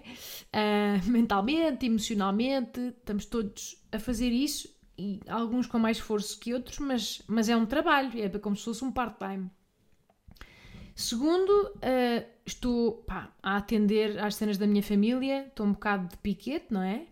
Uh, 0.54 1.06
mentalmente, 1.10 1.86
emocionalmente, 1.86 2.80
estamos 2.80 3.24
todos 3.26 3.82
a 3.90 3.98
fazer 3.98 4.30
isso, 4.30 4.68
e 4.96 5.20
alguns 5.28 5.66
com 5.66 5.78
mais 5.78 5.98
esforço 5.98 6.38
que 6.38 6.52
outros, 6.52 6.78
mas, 6.78 7.22
mas 7.26 7.48
é 7.48 7.56
um 7.56 7.66
trabalho, 7.66 8.10
é 8.20 8.28
como 8.38 8.56
se 8.56 8.64
fosse 8.64 8.84
um 8.84 8.92
part-time. 8.92 9.50
Segundo, 10.98 11.48
uh, 11.76 12.26
estou 12.44 13.04
pá, 13.06 13.32
a 13.40 13.56
atender 13.56 14.18
às 14.18 14.34
cenas 14.34 14.58
da 14.58 14.66
minha 14.66 14.82
família, 14.82 15.46
estou 15.46 15.64
um 15.64 15.70
bocado 15.70 16.08
de 16.08 16.16
piquete, 16.16 16.66
não 16.72 16.82
é? 16.82 17.06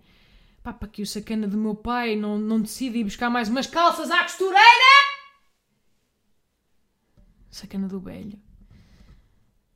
Pá, 0.61 0.73
para 0.73 0.88
que 0.88 1.02
o 1.02 1.07
sacana 1.07 1.47
do 1.47 1.57
meu 1.57 1.73
pai 1.73 2.16
não, 2.16 2.37
não 2.37 2.61
decida 2.61 2.99
ir 2.99 3.05
buscar 3.05 3.31
mais 3.31 3.49
umas 3.49 3.69
calças 3.69 4.11
à 4.11 4.25
costureira! 4.25 4.59
Sacana 7.49 7.87
do 7.87 8.00
velho. 8.00 8.37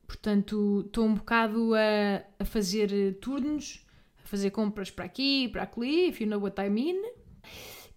Portanto, 0.08 0.82
estou 0.84 1.06
um 1.06 1.14
bocado 1.14 1.72
a, 1.76 2.42
a 2.42 2.44
fazer 2.44 3.16
turnos, 3.20 3.86
a 4.24 4.26
fazer 4.26 4.50
compras 4.50 4.90
para 4.90 5.04
aqui, 5.04 5.48
para 5.50 5.70
ali, 5.76 6.08
if 6.08 6.20
you 6.20 6.26
know 6.26 6.42
what 6.42 6.60
I 6.60 6.68
mean. 6.68 7.00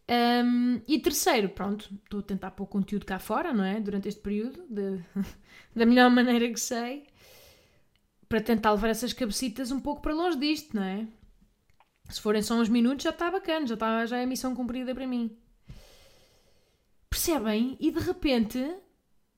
Um, 0.10 0.82
e 0.88 1.00
terceiro, 1.00 1.50
pronto, 1.50 1.90
estou 2.04 2.20
a 2.20 2.24
tentar 2.24 2.52
pôr 2.52 2.68
conteúdo 2.68 3.06
cá 3.06 3.20
fora, 3.20 3.54
não 3.54 3.64
é? 3.64 3.80
Durante 3.80 4.08
este 4.08 4.22
período, 4.22 4.66
de, 4.70 5.02
da 5.76 5.86
melhor 5.86 6.10
maneira 6.10 6.52
que 6.52 6.60
sei, 6.60 7.08
para 8.28 8.42
tentar 8.42 8.72
levar 8.72 8.90
essas 8.90 9.14
cabecitas 9.14 9.72
um 9.72 9.80
pouco 9.80 10.02
para 10.02 10.14
longe 10.14 10.38
disto, 10.38 10.76
não 10.76 10.84
é? 10.84 11.08
Se 12.10 12.20
forem 12.20 12.42
só 12.42 12.56
uns 12.56 12.68
minutos 12.70 13.04
já 13.04 13.12
está 13.12 13.32
bacana, 13.32 13.66
já, 13.66 13.76
está, 13.76 14.06
já 14.06 14.18
é 14.18 14.26
missão 14.26 14.54
cumprida 14.56 14.94
para 14.94 15.08
mim. 15.08 15.38
Percebem? 17.10 17.78
E 17.80 17.92
de 17.92 18.00
repente 18.00 18.60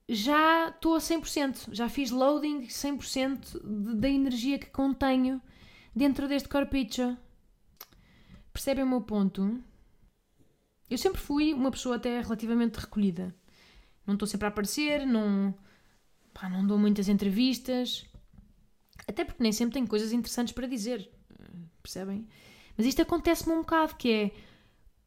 já 0.08 0.68
estou 0.68 0.94
a 0.94 0.98
100%, 0.98 1.68
já 1.72 1.88
fiz 1.88 2.10
loading 2.10 2.62
100% 2.66 3.60
de, 3.62 4.00
da 4.00 4.08
energia 4.08 4.58
que 4.58 4.70
contenho 4.70 5.40
dentro 5.94 6.26
deste 6.26 6.48
corpicho. 6.48 7.16
Percebem 8.52 8.84
o 8.84 8.88
meu 8.88 9.02
ponto? 9.02 9.62
Eu 10.88 10.98
sempre 10.98 11.20
fui 11.20 11.52
uma 11.52 11.70
pessoa 11.70 11.96
até 11.96 12.20
relativamente 12.20 12.76
recolhida. 12.76 13.34
Não 14.06 14.14
estou 14.14 14.26
sempre 14.26 14.46
a 14.46 14.48
aparecer, 14.48 15.04
não, 15.06 15.54
pá, 16.32 16.48
não 16.48 16.66
dou 16.66 16.78
muitas 16.78 17.08
entrevistas. 17.08 18.06
Até 19.08 19.24
porque 19.24 19.42
nem 19.42 19.52
sempre 19.52 19.74
tenho 19.74 19.88
coisas 19.88 20.12
interessantes 20.12 20.52
para 20.52 20.66
dizer. 20.66 21.10
Percebem? 21.82 22.26
Mas 22.76 22.86
isto 22.86 23.02
acontece-me 23.02 23.54
um 23.54 23.60
bocado, 23.60 23.96
que 23.96 24.12
é 24.12 24.30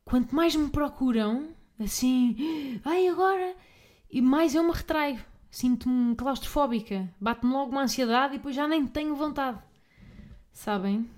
quanto 0.04 0.36
mais 0.36 0.56
me 0.56 0.70
procuram, 0.70 1.50
assim, 1.80 2.82
ai 2.84 3.08
agora, 3.08 3.56
e 4.10 4.22
mais 4.22 4.56
eu 4.56 4.64
me 4.64 4.72
retraio. 4.72 5.24
Sinto-me 5.52 6.16
claustrofóbica, 6.16 7.12
bate-me 7.20 7.52
logo 7.52 7.72
uma 7.72 7.84
ansiedade 7.84 8.36
e 8.36 8.38
depois 8.38 8.56
já 8.56 8.68
nem 8.68 8.86
tenho 8.86 9.16
vontade. 9.16 9.60
Sabem? 10.52 11.10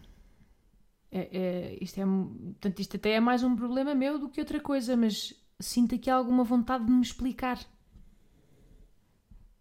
É, 1.11 1.29
é, 1.31 1.77
isto, 1.81 1.99
é, 1.99 2.05
portanto, 2.05 2.79
isto 2.79 2.95
até 2.95 3.11
é 3.11 3.19
mais 3.19 3.43
um 3.43 3.55
problema 3.55 3.93
meu 3.93 4.17
do 4.17 4.29
que 4.29 4.39
outra 4.39 4.59
coisa, 4.59 4.95
mas 4.95 5.33
sinto 5.59 5.95
aqui 5.95 6.09
alguma 6.09 6.43
vontade 6.43 6.85
de 6.85 6.91
me 6.91 7.01
explicar. 7.01 7.59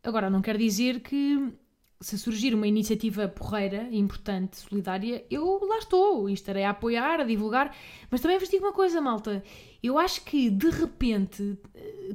Agora, 0.02 0.30
não 0.30 0.40
quer 0.40 0.56
dizer 0.56 1.00
que 1.00 1.52
se 2.00 2.16
surgir 2.16 2.54
uma 2.54 2.66
iniciativa 2.66 3.28
porreira, 3.28 3.88
importante, 3.92 4.58
solidária, 4.58 5.26
eu 5.30 5.60
lá 5.66 5.78
estou 5.78 6.30
e 6.30 6.32
estarei 6.32 6.64
a 6.64 6.70
apoiar, 6.70 7.20
a 7.20 7.24
divulgar. 7.24 7.76
Mas 8.10 8.22
também 8.22 8.38
vos 8.38 8.48
digo 8.48 8.64
uma 8.64 8.72
coisa, 8.72 9.00
malta. 9.00 9.44
Eu 9.82 9.98
acho 9.98 10.24
que 10.24 10.48
de 10.48 10.70
repente 10.70 11.58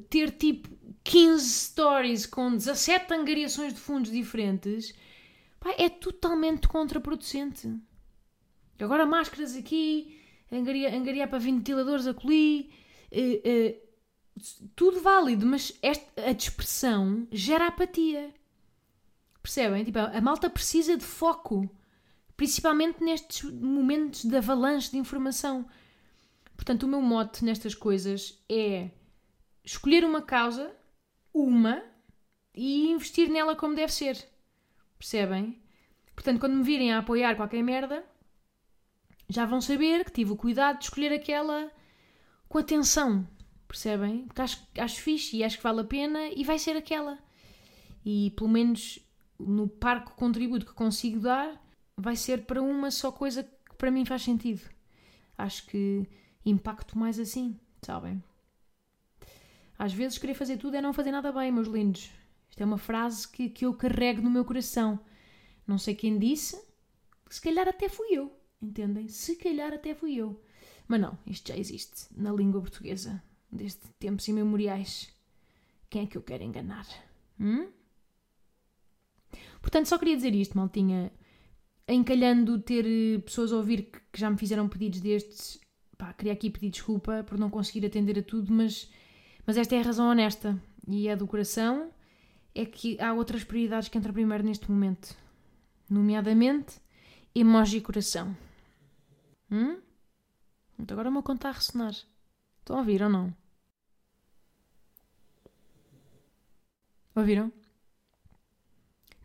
ter 0.09 0.31
tipo 0.31 0.69
15 1.03 1.47
stories 1.47 2.25
com 2.25 2.51
17 2.51 3.13
angariações 3.13 3.73
de 3.73 3.79
fundos 3.79 4.09
diferentes 4.11 4.91
pá, 5.59 5.75
é 5.77 5.87
totalmente 5.87 6.67
contraproducente. 6.67 7.71
Agora 8.79 9.05
máscaras 9.05 9.55
aqui, 9.55 10.19
angariar 10.51 11.29
para 11.29 11.39
ventiladores 11.39 12.07
acolhi, 12.07 12.71
uh, 13.11 13.79
uh, 13.79 13.85
tudo 14.75 15.01
válido, 15.01 15.45
mas 15.45 15.77
esta, 15.81 16.29
a 16.29 16.33
dispersão 16.33 17.27
gera 17.31 17.67
apatia. 17.67 18.33
Percebem? 19.41 19.83
Tipo, 19.83 19.99
a 19.99 20.19
malta 20.21 20.49
precisa 20.49 20.97
de 20.97 21.05
foco, 21.05 21.69
principalmente 22.35 23.03
nestes 23.03 23.49
momentos 23.49 24.25
de 24.25 24.35
avalanche 24.35 24.91
de 24.91 24.97
informação. 24.97 25.65
Portanto, 26.55 26.83
o 26.83 26.87
meu 26.87 27.01
mote 27.01 27.45
nestas 27.45 27.75
coisas 27.75 28.43
é 28.49 28.89
escolher 29.63 30.03
uma 30.03 30.21
causa, 30.21 30.75
uma, 31.33 31.83
e 32.53 32.89
investir 32.89 33.29
nela 33.29 33.55
como 33.55 33.75
deve 33.75 33.93
ser. 33.93 34.17
Percebem? 34.97 35.61
Portanto, 36.13 36.39
quando 36.39 36.55
me 36.55 36.63
virem 36.63 36.93
a 36.93 36.99
apoiar 36.99 37.35
qualquer 37.35 37.61
merda, 37.61 38.03
já 39.29 39.45
vão 39.45 39.61
saber 39.61 40.05
que 40.05 40.11
tive 40.11 40.31
o 40.31 40.37
cuidado 40.37 40.79
de 40.79 40.85
escolher 40.85 41.11
aquela 41.11 41.71
com 42.47 42.57
atenção. 42.57 43.27
Percebem? 43.67 44.25
Porque 44.27 44.41
acho, 44.41 44.67
acho 44.77 45.01
fixe 45.01 45.37
e 45.37 45.43
acho 45.43 45.57
que 45.57 45.63
vale 45.63 45.81
a 45.81 45.85
pena 45.85 46.27
e 46.29 46.43
vai 46.43 46.59
ser 46.59 46.77
aquela. 46.77 47.17
E 48.05 48.31
pelo 48.35 48.49
menos 48.49 48.99
no 49.39 49.67
parco 49.67 50.15
contributo 50.15 50.65
que 50.65 50.73
consigo 50.73 51.19
dar, 51.19 51.61
vai 51.97 52.15
ser 52.15 52.45
para 52.45 52.61
uma 52.61 52.91
só 52.91 53.11
coisa 53.11 53.43
que 53.43 53.75
para 53.77 53.91
mim 53.91 54.05
faz 54.05 54.23
sentido. 54.23 54.61
Acho 55.37 55.65
que 55.67 56.07
impacto 56.45 56.97
mais 56.97 57.19
assim, 57.19 57.59
sabem? 57.81 58.23
Às 59.77 59.93
vezes 59.93 60.17
querer 60.17 60.35
fazer 60.35 60.57
tudo 60.57 60.77
é 60.77 60.81
não 60.81 60.93
fazer 60.93 61.11
nada 61.11 61.31
bem, 61.31 61.51
meus 61.51 61.67
lindos. 61.67 62.11
Isto 62.49 62.61
é 62.61 62.65
uma 62.65 62.77
frase 62.77 63.27
que, 63.27 63.49
que 63.49 63.65
eu 63.65 63.73
carrego 63.73 64.21
no 64.21 64.29
meu 64.29 64.45
coração. 64.45 64.99
Não 65.67 65.77
sei 65.77 65.95
quem 65.95 66.17
disse, 66.17 66.63
se 67.29 67.41
calhar 67.41 67.67
até 67.67 67.89
fui 67.89 68.07
eu, 68.11 68.31
entendem? 68.65 69.07
Se 69.07 69.35
calhar 69.35 69.73
até 69.73 69.93
fui 69.93 70.15
eu. 70.15 70.41
Mas 70.87 71.01
não, 71.01 71.17
isto 71.25 71.49
já 71.49 71.57
existe 71.57 72.07
na 72.15 72.31
língua 72.31 72.61
portuguesa, 72.61 73.21
desde 73.51 73.79
tempos 73.99 74.27
imemoriais. 74.27 75.09
Quem 75.89 76.03
é 76.03 76.05
que 76.05 76.17
eu 76.17 76.21
quero 76.21 76.43
enganar? 76.43 76.85
Hum? 77.39 77.69
Portanto, 79.61 79.87
só 79.87 79.97
queria 79.97 80.15
dizer 80.15 80.33
isto, 80.35 80.57
maltinha. 80.57 81.11
Encalhando 81.87 82.59
ter 82.59 82.85
eh, 82.85 83.19
pessoas 83.19 83.51
a 83.51 83.57
ouvir 83.57 83.83
que, 83.83 83.99
já 84.19 84.29
me 84.29 84.37
fizeram 84.37 84.67
pedidos 84.67 84.99
destes, 85.01 85.59
pá, 85.97 86.13
queria 86.13 86.33
aqui 86.33 86.49
pedir 86.49 86.69
desculpa 86.69 87.23
por 87.23 87.37
não 87.37 87.49
conseguir 87.49 87.85
atender 87.85 88.17
a 88.19 88.23
tudo, 88.23 88.51
mas, 88.51 88.89
mas 89.45 89.57
esta 89.57 89.75
é 89.75 89.79
a 89.79 89.83
razão 89.83 90.09
honesta 90.09 90.59
e 90.87 91.07
é 91.07 91.15
do 91.15 91.27
coração. 91.27 91.91
É 92.53 92.65
que 92.65 92.99
há 93.01 93.13
outras 93.13 93.43
prioridades 93.43 93.89
que 93.89 93.97
entram 93.97 94.13
primeiro 94.13 94.43
neste 94.43 94.71
momento, 94.71 95.15
nomeadamente 95.89 96.75
emoji 97.33 97.81
coração. 97.81 98.35
Então 100.85 100.93
agora 100.93 101.09
o 101.09 101.11
meu 101.11 101.23
conta 101.23 101.49
a 101.49 101.51
ressonar. 101.51 101.95
Estão 102.59 102.75
a 102.75 102.79
ouvir 102.79 103.01
ou 103.01 103.09
não? 103.09 103.35
Ouviram? 107.15 107.51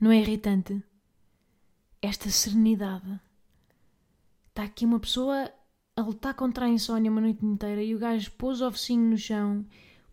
Não 0.00 0.10
é 0.10 0.20
irritante? 0.20 0.82
Esta 2.00 2.30
serenidade. 2.30 3.20
Está 4.48 4.62
aqui 4.62 4.86
uma 4.86 4.98
pessoa 4.98 5.52
a 5.94 6.00
lutar 6.00 6.32
contra 6.32 6.64
a 6.64 6.68
insónia 6.68 7.10
uma 7.10 7.20
noite 7.20 7.44
inteira 7.44 7.82
e 7.82 7.94
o 7.94 7.98
gajo 7.98 8.32
pôs 8.38 8.62
o 8.62 8.70
focinho 8.70 9.10
no 9.10 9.18
chão. 9.18 9.66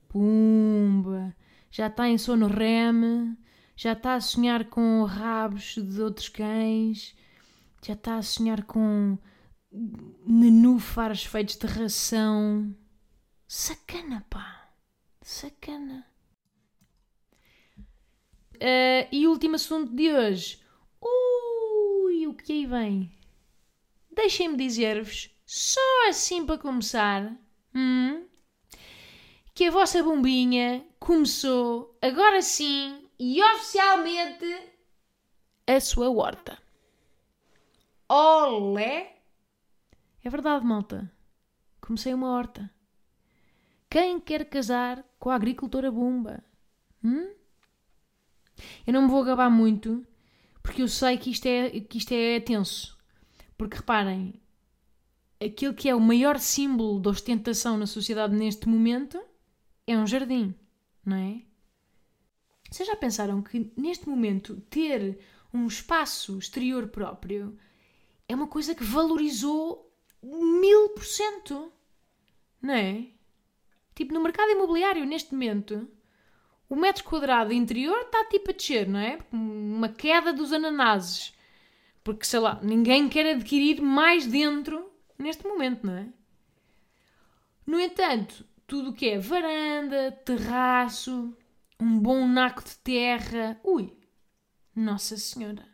Pumba! 0.10 1.34
Já 1.72 1.88
está 1.88 2.10
em 2.10 2.18
sono 2.18 2.48
reme, 2.48 3.38
já 3.74 3.94
está 3.94 4.16
a 4.16 4.22
sonhar 4.22 4.66
com 4.66 5.02
rabos 5.06 5.76
de 5.76 6.02
outros 6.02 6.28
cães, 6.28 7.16
já 7.82 7.94
está 7.94 8.18
a 8.18 8.22
sonhar 8.22 8.64
com 8.64 9.18
nenúfares 9.72 11.26
feitos 11.26 11.58
de 11.58 11.68
ração. 11.68 12.76
Sacana, 13.48 14.26
pá! 14.30 14.70
Sacana! 15.22 16.06
Uh, 18.56 19.08
e 19.12 19.28
último 19.28 19.56
assunto 19.56 19.94
de 19.94 20.12
hoje. 20.12 20.62
Ui, 21.02 22.28
o 22.28 22.34
que 22.34 22.52
aí 22.52 22.66
vem? 22.66 23.12
Deixem-me 24.12 24.58
dizer-vos, 24.58 25.30
só 25.46 26.10
assim 26.10 26.44
para 26.44 26.58
começar, 26.58 27.38
hum, 27.76 28.26
que 29.54 29.66
a 29.66 29.72
vossa 29.72 30.02
bombinha 30.02 30.84
começou, 31.00 31.96
agora 32.02 32.42
sim 32.42 33.08
e 33.20 33.44
oficialmente, 33.44 34.72
a 35.68 35.80
sua 35.80 36.10
horta. 36.10 36.58
Olé! 38.10 39.17
É 40.28 40.30
verdade, 40.30 40.66
malta. 40.66 41.10
Comecei 41.80 42.14
uma 42.14 42.32
horta. 42.32 42.70
Quem 43.90 44.20
quer 44.20 44.44
casar 44.50 45.02
com 45.18 45.30
a 45.30 45.36
agricultora 45.36 45.90
Bumba? 45.90 46.44
Hum? 47.02 47.32
Eu 48.86 48.92
não 48.92 49.04
me 49.04 49.08
vou 49.08 49.22
acabar 49.22 49.50
muito, 49.50 50.06
porque 50.62 50.82
eu 50.82 50.90
sei 50.90 51.18
que 51.18 51.32
isto 51.32 51.46
é, 51.46 51.80
que 51.80 51.98
isto 51.98 52.12
é 52.12 52.42
tenso. 52.42 52.98
Porque 53.58 53.78
reparem, 53.78 54.34
aquilo 55.42 55.74
que 55.74 55.88
é 55.88 55.96
o 55.96 56.02
maior 56.02 56.40
símbolo 56.40 57.00
de 57.00 57.08
ostentação 57.08 57.78
na 57.78 57.88
sociedade 57.88 58.36
neste 58.36 58.68
momento 58.68 59.18
é 59.88 59.98
um 59.98 60.06
jardim, 60.06 60.54
não 61.06 61.16
é? 61.16 61.42
Vocês 62.70 62.86
já 62.86 62.98
pensaram 62.98 63.42
que 63.42 63.72
neste 63.78 64.10
momento 64.10 64.60
ter 64.70 65.20
um 65.54 65.68
espaço 65.68 66.38
exterior 66.38 66.90
próprio 66.90 67.58
é 68.28 68.36
uma 68.36 68.48
coisa 68.48 68.76
que 68.76 68.84
valorizou 68.84 69.87
mil 70.36 70.90
por 70.90 71.06
cento, 71.06 71.72
não 72.62 72.74
é? 72.74 73.08
Tipo, 73.96 74.14
no 74.14 74.22
mercado 74.22 74.52
imobiliário, 74.52 75.06
neste 75.06 75.34
momento, 75.34 75.88
o 76.70 76.76
metro 76.76 77.04
quadrado 77.04 77.54
interior 77.54 78.02
está 78.02 78.26
tipo 78.26 78.52
a 78.52 78.54
descer, 78.54 78.88
não 78.88 79.00
é? 79.00 79.20
Uma 79.32 79.90
queda 79.90 80.34
dos 80.34 80.52
ananases. 80.52 81.34
Porque, 82.04 82.26
sei 82.26 82.40
lá, 82.40 82.60
ninguém 82.62 83.10
quer 83.10 83.36
adquirir 83.36 83.82
mais 83.82 84.28
dentro 84.28 84.92
neste 85.18 85.46
momento, 85.48 85.86
não 85.86 85.94
é? 85.94 86.08
No 87.66 87.80
entanto, 87.80 88.46
tudo 88.66 88.92
o 88.92 88.94
que 88.94 89.10
é 89.10 89.20
varanda, 89.20 90.12
terraço, 90.24 91.36
um 91.80 92.00
bom 92.00 92.28
naco 92.28 92.64
de 92.64 92.78
terra. 92.80 93.60
Ui! 93.64 93.94
Nossa 94.76 95.18
Senhora! 95.18 95.66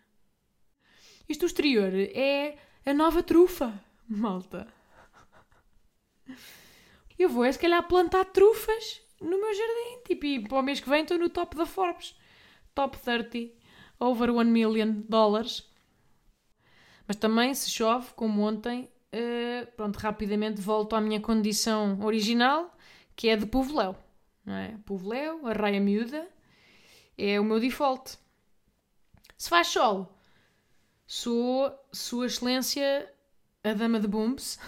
Isto 1.28 1.46
exterior 1.46 1.92
é 1.94 2.58
a 2.86 2.94
nova 2.94 3.24
trufa, 3.24 3.84
malta. 4.18 4.68
Eu 7.18 7.30
vou, 7.30 7.44
é 7.44 7.52
se 7.52 7.60
calhar, 7.60 7.86
plantar 7.88 8.26
trufas 8.26 9.02
no 9.20 9.40
meu 9.40 9.54
jardim. 9.54 10.04
Tipo, 10.06 10.26
e 10.26 10.48
para 10.48 10.60
o 10.60 10.62
mês 10.62 10.80
que 10.80 10.90
vem 10.90 11.02
estou 11.02 11.18
no 11.18 11.30
top 11.30 11.56
da 11.56 11.66
Forbes. 11.66 12.16
Top 12.74 12.98
30, 12.98 13.54
over 14.00 14.32
1 14.32 14.44
million 14.46 14.92
dólares. 15.08 15.70
Mas 17.08 17.18
também, 17.18 17.54
se 17.54 17.70
chove, 17.70 18.14
como 18.16 18.42
ontem, 18.42 18.90
uh, 19.14 19.72
pronto, 19.76 19.98
rapidamente 19.98 20.62
volto 20.62 20.96
à 20.96 21.02
minha 21.02 21.20
condição 21.20 22.00
original, 22.02 22.76
que 23.16 23.30
é 23.30 23.36
de 23.36 23.46
povoléu. 23.46 23.96
Não 24.46 24.54
é? 24.54 24.78
Povoléu, 24.86 25.46
a 25.48 25.54
raia 25.54 25.80
miúda, 25.80 26.28
é 27.18 27.40
o 27.40 27.44
meu 27.44 27.60
default. 27.60 28.18
Se 29.38 29.50
faz 29.50 29.68
sol, 29.68 30.18
sou 31.06 31.72
Sua 31.92 32.26
Excelência 32.26 33.13
a 33.64 33.74
Dama 33.74 33.98
de 33.98 34.08
Bumbs, 34.08 34.60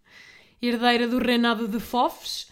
herdeira 0.62 1.06
do 1.06 1.18
reinado 1.18 1.68
de 1.68 1.78
Fofes, 1.78 2.50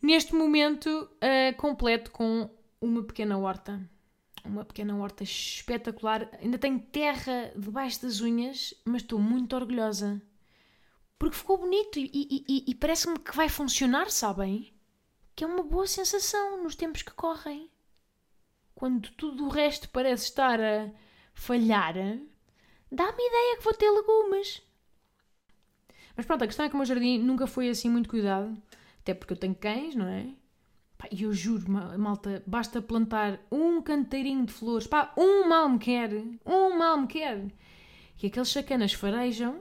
neste 0.00 0.32
momento 0.32 0.88
uh, 0.88 1.56
completo 1.56 2.12
com 2.12 2.48
uma 2.80 3.02
pequena 3.02 3.36
horta. 3.36 3.80
Uma 4.44 4.64
pequena 4.64 4.96
horta 4.96 5.24
espetacular. 5.24 6.28
Ainda 6.40 6.58
tenho 6.58 6.78
terra 6.78 7.52
debaixo 7.56 8.02
das 8.02 8.20
unhas, 8.20 8.74
mas 8.84 9.02
estou 9.02 9.18
muito 9.18 9.54
orgulhosa. 9.56 10.22
Porque 11.18 11.36
ficou 11.36 11.58
bonito 11.58 11.98
e, 11.98 12.10
e, 12.12 12.44
e, 12.48 12.64
e 12.68 12.74
parece-me 12.74 13.18
que 13.18 13.36
vai 13.36 13.48
funcionar, 13.48 14.10
sabem? 14.10 14.72
Que 15.34 15.44
é 15.44 15.46
uma 15.46 15.62
boa 15.62 15.86
sensação 15.86 16.62
nos 16.62 16.76
tempos 16.76 17.02
que 17.02 17.12
correm. 17.12 17.70
Quando 18.74 19.10
tudo 19.12 19.46
o 19.46 19.48
resto 19.48 19.88
parece 19.90 20.24
estar 20.24 20.60
a 20.60 20.90
falhar, 21.34 21.94
dá-me 22.90 23.26
ideia 23.26 23.56
que 23.56 23.64
vou 23.64 23.74
ter 23.74 23.90
legumes. 23.90 24.62
Mas 26.16 26.26
pronto, 26.26 26.44
a 26.44 26.46
questão 26.46 26.66
é 26.66 26.68
que 26.68 26.74
o 26.74 26.78
meu 26.78 26.86
jardim 26.86 27.18
nunca 27.18 27.46
foi 27.46 27.68
assim 27.68 27.88
muito 27.88 28.08
cuidado. 28.08 28.56
Até 29.00 29.14
porque 29.14 29.32
eu 29.32 29.36
tenho 29.36 29.54
cães, 29.54 29.94
não 29.94 30.06
é? 30.06 30.26
E 31.10 31.24
eu 31.24 31.32
juro, 31.32 31.68
malta, 31.98 32.42
basta 32.46 32.80
plantar 32.80 33.40
um 33.50 33.82
canteirinho 33.82 34.46
de 34.46 34.52
flores. 34.52 34.86
Pá, 34.86 35.12
um 35.16 35.48
mal 35.48 35.68
me 35.68 35.78
quer. 35.78 36.12
Um 36.46 36.78
mal 36.78 36.98
me 36.98 37.06
quer. 37.06 37.46
Que 38.16 38.28
aqueles 38.28 38.48
sacanas 38.48 38.92
farejam. 38.92 39.60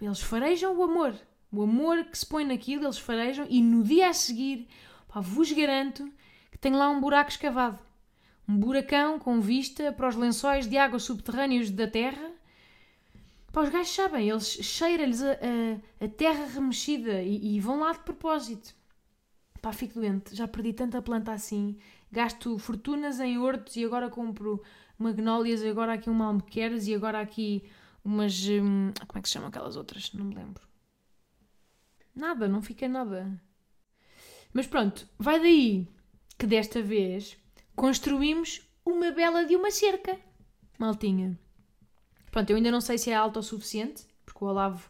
Eles 0.00 0.20
farejam 0.20 0.74
o 0.76 0.82
amor. 0.82 1.14
O 1.52 1.62
amor 1.62 2.04
que 2.04 2.16
se 2.16 2.24
põe 2.24 2.44
naquilo, 2.44 2.84
eles 2.84 2.98
farejam. 2.98 3.46
E 3.50 3.60
no 3.60 3.82
dia 3.82 4.08
a 4.08 4.12
seguir, 4.14 4.68
pá, 5.08 5.20
vos 5.20 5.52
garanto 5.52 6.10
que 6.50 6.58
tem 6.58 6.72
lá 6.72 6.88
um 6.88 7.00
buraco 7.00 7.30
escavado. 7.30 7.78
Um 8.48 8.56
buracão 8.56 9.18
com 9.18 9.40
vista 9.40 9.92
para 9.92 10.08
os 10.08 10.16
lençóis 10.16 10.66
de 10.66 10.78
água 10.78 10.98
subterrâneos 10.98 11.70
da 11.70 11.86
terra. 11.86 12.29
Pá, 13.52 13.62
os 13.62 13.68
gajos 13.68 13.92
sabem, 13.92 14.28
eles 14.28 14.46
cheiram-lhes 14.46 15.22
a, 15.22 15.32
a, 15.32 16.04
a, 16.04 16.08
terra 16.08 16.44
remexida 16.46 17.20
e, 17.22 17.56
e, 17.56 17.60
vão 17.60 17.80
lá 17.80 17.92
de 17.92 18.00
propósito. 18.00 18.74
Pá, 19.60 19.72
fico 19.72 19.94
doente, 19.94 20.36
já 20.36 20.46
perdi 20.46 20.72
tanta 20.72 21.02
planta 21.02 21.32
assim, 21.32 21.76
gasto 22.12 22.56
fortunas 22.58 23.18
em 23.18 23.38
hortos 23.38 23.76
e 23.76 23.84
agora 23.84 24.08
compro 24.08 24.62
magnólias, 24.96 25.64
agora 25.64 25.94
aqui 25.94 26.08
uma 26.08 26.26
almequeres 26.26 26.86
e 26.86 26.94
agora 26.94 27.20
aqui 27.20 27.64
umas. 28.04 28.48
Hum, 28.48 28.92
como 29.06 29.18
é 29.18 29.22
que 29.22 29.28
se 29.28 29.34
chamam 29.34 29.48
aquelas 29.48 29.76
outras? 29.76 30.12
Não 30.12 30.24
me 30.24 30.34
lembro. 30.34 30.62
Nada, 32.14 32.48
não 32.48 32.62
fica 32.62 32.88
nada. 32.88 33.40
Mas 34.52 34.66
pronto, 34.66 35.08
vai 35.18 35.40
daí 35.40 35.88
que 36.38 36.46
desta 36.46 36.82
vez 36.82 37.36
construímos 37.74 38.62
uma 38.84 39.10
bela 39.10 39.44
de 39.44 39.56
uma 39.56 39.70
cerca. 39.70 40.18
Maltinha. 40.78 41.38
Pronto, 42.30 42.50
eu 42.50 42.56
ainda 42.56 42.70
não 42.70 42.80
sei 42.80 42.98
se 42.98 43.10
é 43.10 43.14
alto 43.14 43.40
o 43.40 43.42
suficiente, 43.42 44.04
porque 44.24 44.44
o 44.44 44.48
Olavo 44.48 44.88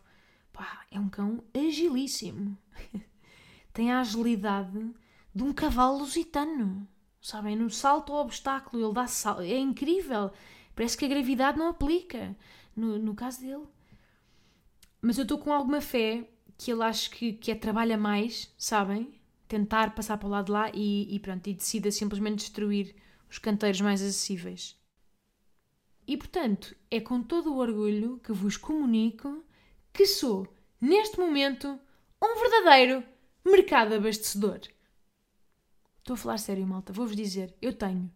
pá, 0.53 0.85
é 0.91 0.99
um 0.99 1.09
cão 1.09 1.43
agilíssimo. 1.55 2.57
Tem 3.73 3.91
a 3.91 4.01
agilidade 4.01 4.95
de 5.35 5.43
um 5.43 5.53
cavalo 5.53 5.99
lusitano. 5.99 6.87
Sabem? 7.21 7.57
No 7.57 7.71
salto 7.71 8.13
ao 8.13 8.23
obstáculo, 8.23 8.85
ele 8.85 8.95
dá 8.95 9.07
salto. 9.07 9.43
É 9.43 9.59
incrível. 9.59 10.31
Parece 10.75 10.97
que 10.97 11.05
a 11.05 11.09
gravidade 11.09 11.59
não 11.59 11.69
aplica. 11.69 12.37
No, 12.75 12.99
no 12.99 13.15
caso 13.15 13.41
dele. 13.41 13.67
Mas 15.03 15.19
eu 15.19 15.23
estou 15.23 15.39
com 15.39 15.53
alguma 15.53 15.81
fé 15.81 16.29
que 16.57 16.71
ele 16.71 16.83
acho 16.83 17.11
que, 17.11 17.33
que 17.33 17.51
é 17.51 17.55
trabalha 17.55 17.97
mais, 17.97 18.53
sabem? 18.59 19.21
tentar 19.51 19.97
passar 19.97 20.17
para 20.17 20.29
o 20.29 20.31
lado 20.31 20.47
de 20.47 20.53
lá 20.53 20.71
e, 20.73 21.13
e 21.13 21.19
pronto, 21.19 21.45
e 21.49 21.55
decida 21.55 21.91
simplesmente 21.91 22.39
destruir 22.39 22.95
os 23.29 23.37
canteiros 23.37 23.81
mais 23.81 24.01
acessíveis. 24.01 24.80
E 26.11 26.17
portanto, 26.17 26.75
é 26.91 26.99
com 26.99 27.23
todo 27.23 27.53
o 27.53 27.59
orgulho 27.59 28.19
que 28.19 28.33
vos 28.33 28.57
comunico 28.57 29.45
que 29.93 30.05
sou, 30.05 30.45
neste 30.81 31.21
momento, 31.21 31.79
um 32.21 32.41
verdadeiro 32.41 33.05
mercado 33.45 33.95
abastecedor. 33.95 34.59
Estou 35.99 36.15
a 36.15 36.17
falar 36.17 36.39
sério, 36.39 36.67
malta. 36.67 36.93
Vou-vos 36.93 37.15
dizer, 37.15 37.55
eu 37.63 37.73
tenho 37.73 38.13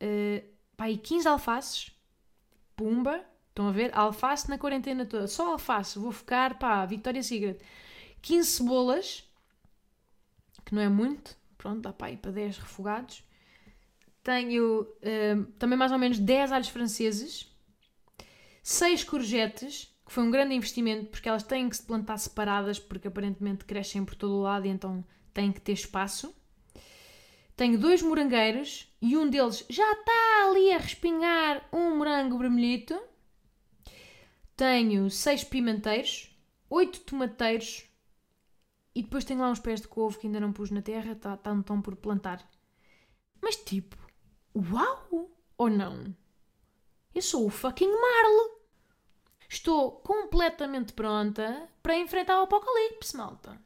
uh, 0.00 0.48
pá, 0.76 0.84
15 0.86 1.26
alfaces, 1.26 1.90
pumba, 2.76 3.26
estão 3.48 3.66
a 3.66 3.72
ver? 3.72 3.90
Alface 3.92 4.48
na 4.48 4.56
quarentena 4.56 5.04
toda, 5.04 5.26
só 5.26 5.50
alface, 5.50 5.98
vou 5.98 6.12
focar, 6.12 6.60
pá, 6.60 6.86
Victoria's 6.86 7.26
Secret. 7.26 7.58
15 8.22 8.48
cebolas, 8.48 9.28
que 10.64 10.72
não 10.72 10.80
é 10.80 10.88
muito, 10.88 11.36
pronto, 11.58 11.80
dá 11.80 11.92
para 11.92 12.12
ir 12.12 12.18
para 12.18 12.30
10 12.30 12.56
refogados. 12.56 13.24
Tenho 14.24 14.80
uh, 14.80 15.44
também 15.58 15.78
mais 15.78 15.92
ou 15.92 15.98
menos 15.98 16.18
10 16.18 16.50
alhos 16.50 16.68
franceses, 16.68 17.54
6 18.62 19.04
courgettes, 19.04 19.94
que 20.06 20.10
foi 20.10 20.24
um 20.24 20.30
grande 20.30 20.54
investimento 20.54 21.10
porque 21.10 21.28
elas 21.28 21.42
têm 21.42 21.68
que 21.68 21.76
se 21.76 21.82
plantar 21.82 22.16
separadas 22.16 22.78
porque 22.78 23.08
aparentemente 23.08 23.66
crescem 23.66 24.02
por 24.02 24.14
todo 24.14 24.34
o 24.34 24.40
lado 24.40 24.66
e 24.66 24.70
então 24.70 25.04
têm 25.34 25.52
que 25.52 25.60
ter 25.60 25.72
espaço. 25.72 26.34
Tenho 27.54 27.78
dois 27.78 28.00
morangueiros 28.00 28.90
e 29.00 29.14
um 29.14 29.28
deles 29.28 29.64
já 29.68 29.92
está 29.92 30.48
ali 30.48 30.72
a 30.72 30.78
respingar 30.78 31.68
um 31.70 31.96
morango 31.96 32.38
vermelhito. 32.38 32.98
Tenho 34.56 35.10
seis 35.10 35.44
pimenteiros, 35.44 36.34
oito 36.70 37.00
tomateiros 37.00 37.84
e 38.94 39.02
depois 39.02 39.24
tenho 39.24 39.40
lá 39.40 39.50
uns 39.50 39.60
pés 39.60 39.82
de 39.82 39.88
couve 39.88 40.18
que 40.18 40.26
ainda 40.26 40.40
não 40.40 40.52
pus 40.52 40.70
na 40.70 40.80
terra, 40.80 41.14
tá, 41.14 41.36
tá, 41.36 41.54
estão 41.54 41.82
por 41.82 41.94
plantar. 41.94 42.42
Mas 43.42 43.56
tipo, 43.56 43.96
uau! 44.54 45.30
Ou 45.56 45.70
não? 45.70 46.14
Eu 47.14 47.22
sou 47.22 47.46
o 47.46 47.50
fucking 47.50 47.90
Marle! 47.90 48.54
Estou 49.48 49.92
completamente 49.92 50.92
pronta 50.92 51.68
para 51.82 51.96
enfrentar 51.96 52.40
o 52.40 52.44
apocalipse, 52.44 53.16
malta. 53.16 53.60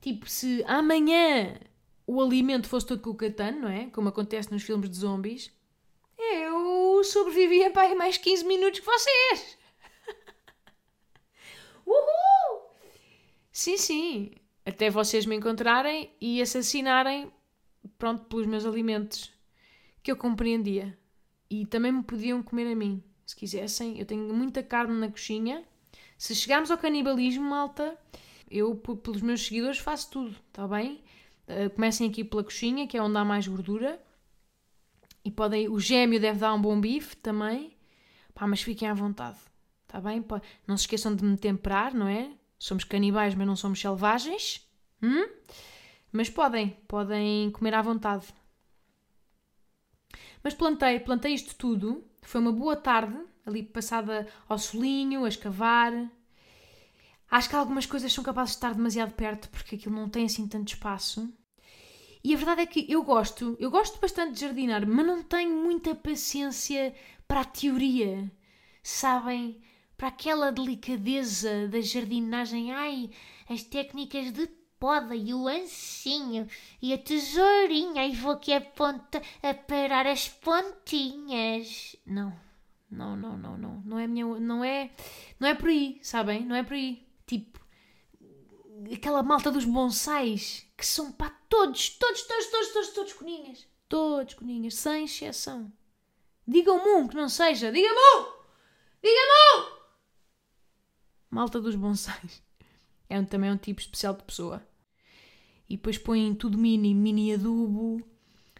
Tipo, 0.00 0.28
se 0.28 0.64
amanhã 0.66 1.60
o 2.06 2.20
alimento 2.20 2.68
fosse 2.68 2.86
todo 2.86 3.00
com 3.00 3.10
o 3.10 3.14
catano, 3.14 3.60
não 3.60 3.68
é? 3.68 3.86
Como 3.90 4.08
acontece 4.08 4.50
nos 4.50 4.62
filmes 4.62 4.90
de 4.90 4.96
zombies, 4.96 5.52
eu 6.18 7.04
sobrevivia 7.04 7.70
para 7.70 7.94
mais 7.94 8.16
15 8.16 8.44
minutos 8.44 8.80
que 8.80 8.86
vocês. 8.86 9.58
Uhul! 11.86 12.70
Sim, 13.52 13.76
sim. 13.76 14.32
Até 14.64 14.90
vocês 14.90 15.26
me 15.26 15.36
encontrarem 15.36 16.14
e 16.20 16.42
assassinarem, 16.42 17.32
pronto, 17.98 18.24
pelos 18.24 18.46
meus 18.46 18.64
alimentos. 18.64 19.32
Que 20.02 20.10
eu 20.10 20.16
compreendia. 20.16 20.98
E 21.48 21.66
também 21.66 21.92
me 21.92 22.02
podiam 22.02 22.42
comer 22.42 22.70
a 22.72 22.76
mim, 22.76 23.02
se 23.26 23.34
quisessem. 23.34 23.98
Eu 23.98 24.06
tenho 24.06 24.32
muita 24.32 24.62
carne 24.62 24.94
na 24.94 25.08
coxinha. 25.08 25.64
Se 26.16 26.34
chegarmos 26.34 26.70
ao 26.70 26.78
canibalismo, 26.78 27.48
malta, 27.48 27.98
eu, 28.50 28.76
pelos 28.76 29.22
meus 29.22 29.42
seguidores, 29.46 29.78
faço 29.78 30.10
tudo, 30.10 30.36
está 30.48 30.66
bem? 30.68 31.02
Eh, 31.46 31.68
comecem 31.68 32.08
aqui 32.08 32.22
pela 32.22 32.44
coxinha, 32.44 32.86
que 32.86 32.96
é 32.96 33.02
onde 33.02 33.16
há 33.16 33.24
mais 33.24 33.46
gordura. 33.48 34.00
E 35.24 35.30
podem. 35.30 35.68
O 35.68 35.80
gêmeo 35.80 36.20
deve 36.20 36.38
dar 36.38 36.54
um 36.54 36.60
bom 36.60 36.80
bife 36.80 37.16
também. 37.16 37.76
Pá, 38.34 38.46
mas 38.46 38.62
fiquem 38.62 38.88
à 38.88 38.94
vontade. 38.94 39.38
Está 39.82 40.00
bem? 40.00 40.24
Não 40.66 40.76
se 40.76 40.84
esqueçam 40.84 41.14
de 41.14 41.24
me 41.24 41.36
temperar, 41.36 41.92
não 41.92 42.06
é? 42.06 42.30
Somos 42.58 42.84
canibais, 42.84 43.34
mas 43.34 43.46
não 43.46 43.56
somos 43.56 43.80
selvagens. 43.80 44.64
Hum? 45.02 45.28
Mas 46.12 46.30
podem, 46.30 46.70
podem 46.86 47.50
comer 47.50 47.74
à 47.74 47.82
vontade. 47.82 48.26
Mas 50.42 50.54
plantei, 50.54 51.00
plantei 51.00 51.34
isto 51.34 51.54
tudo. 51.54 52.04
Foi 52.22 52.40
uma 52.40 52.52
boa 52.52 52.76
tarde, 52.76 53.18
ali 53.44 53.62
passada 53.62 54.26
ao 54.48 54.58
solinho, 54.58 55.24
a 55.24 55.28
escavar. 55.28 55.92
Acho 57.30 57.48
que 57.48 57.56
algumas 57.56 57.86
coisas 57.86 58.12
são 58.12 58.24
capazes 58.24 58.52
de 58.52 58.56
estar 58.58 58.74
demasiado 58.74 59.12
perto 59.12 59.48
porque 59.50 59.76
aquilo 59.76 59.94
não 59.94 60.08
tem 60.08 60.26
assim 60.26 60.48
tanto 60.48 60.68
espaço. 60.68 61.32
E 62.22 62.34
a 62.34 62.36
verdade 62.36 62.62
é 62.62 62.66
que 62.66 62.86
eu 62.90 63.02
gosto, 63.02 63.56
eu 63.58 63.70
gosto 63.70 63.98
bastante 64.00 64.34
de 64.34 64.40
jardinar, 64.40 64.86
mas 64.86 65.06
não 65.06 65.22
tenho 65.22 65.54
muita 65.54 65.94
paciência 65.94 66.94
para 67.26 67.40
a 67.40 67.44
teoria. 67.44 68.30
Sabem? 68.82 69.62
Para 69.96 70.08
aquela 70.08 70.50
delicadeza 70.50 71.68
da 71.68 71.80
jardinagem. 71.80 72.72
Ai, 72.72 73.10
as 73.48 73.62
técnicas 73.62 74.32
de 74.32 74.46
poda 74.80 75.14
e 75.14 75.32
o 75.34 75.46
ancinho 75.46 76.48
e 76.80 76.92
a 76.94 76.98
tesourinha 76.98 78.06
e 78.06 78.16
vou 78.16 78.32
aqui 78.32 78.52
a 78.52 78.60
ponta 78.62 79.22
a 79.42 79.52
parar 79.54 80.06
as 80.06 80.28
pontinhas. 80.28 81.94
Não, 82.06 82.34
não, 82.90 83.14
não, 83.14 83.36
não, 83.36 83.58
não. 83.58 83.82
Não 83.84 83.98
é 83.98 84.06
minha, 84.06 84.24
não 84.24 84.64
é, 84.64 84.90
não 85.38 85.46
é 85.46 85.54
por 85.54 85.68
aí, 85.68 86.00
sabem? 86.02 86.44
Não 86.44 86.56
é 86.56 86.64
por 86.64 86.72
aí. 86.72 87.06
Tipo, 87.26 87.60
aquela 88.92 89.22
malta 89.22 89.52
dos 89.52 89.66
bonsais 89.66 90.66
que 90.76 90.86
são 90.86 91.12
para 91.12 91.30
todos, 91.48 91.90
todos, 91.90 92.22
todos, 92.22 92.46
todos, 92.46 92.72
todos, 92.72 92.88
todos 92.90 93.12
coninhas. 93.12 93.68
Todos 93.88 94.34
coninhas, 94.34 94.74
sem 94.74 95.04
exceção. 95.04 95.70
Digam-me 96.46 96.90
um 96.94 97.06
que 97.06 97.16
não 97.16 97.28
seja. 97.28 97.70
Digam-me 97.70 97.98
um! 97.98 98.40
Digam-me 99.02 99.60
um! 99.60 99.80
Malta 101.30 101.60
dos 101.60 101.76
bonsais. 101.76 102.42
É 103.08 103.18
um, 103.18 103.24
também 103.24 103.50
um 103.50 103.56
tipo 103.56 103.80
especial 103.80 104.14
de 104.14 104.22
pessoa. 104.22 104.64
E 105.70 105.76
depois 105.76 105.96
põem 105.96 106.34
tudo 106.34 106.58
mini, 106.58 106.92
mini 106.92 107.32
adubo. 107.32 108.04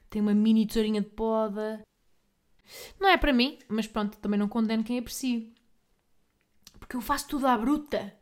Tem 0.08 0.22
uma 0.22 0.32
mini 0.32 0.64
tesourinha 0.64 1.00
de 1.00 1.08
poda. 1.08 1.82
Não 3.00 3.08
é 3.08 3.16
para 3.16 3.32
mim, 3.32 3.58
mas 3.68 3.88
pronto, 3.88 4.16
também 4.18 4.38
não 4.38 4.48
condeno 4.48 4.84
quem 4.84 5.00
aprecia. 5.00 5.44
Porque 6.78 6.94
eu 6.94 7.00
faço 7.00 7.26
tudo 7.26 7.48
à 7.48 7.58
bruta. 7.58 8.14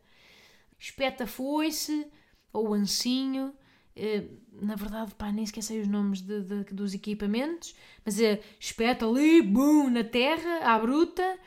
Espeta 0.79 1.27
foice, 1.27 2.07
ou 2.51 2.73
ancinho, 2.73 3.53
eh, 3.95 4.25
na 4.61 4.75
verdade, 4.75 5.13
pá, 5.13 5.31
nem 5.31 5.43
esqueci 5.43 5.77
os 5.79 5.87
nomes 5.87 6.21
de, 6.21 6.41
de, 6.41 6.63
dos 6.73 6.93
equipamentos, 6.93 7.75
mas 8.03 8.19
é 8.19 8.41
espeta 8.59 9.05
ali, 9.05 9.41
bum, 9.41 9.89
na 9.89 10.03
terra, 10.03 10.73
à 10.73 10.79
bruta, 10.79 11.37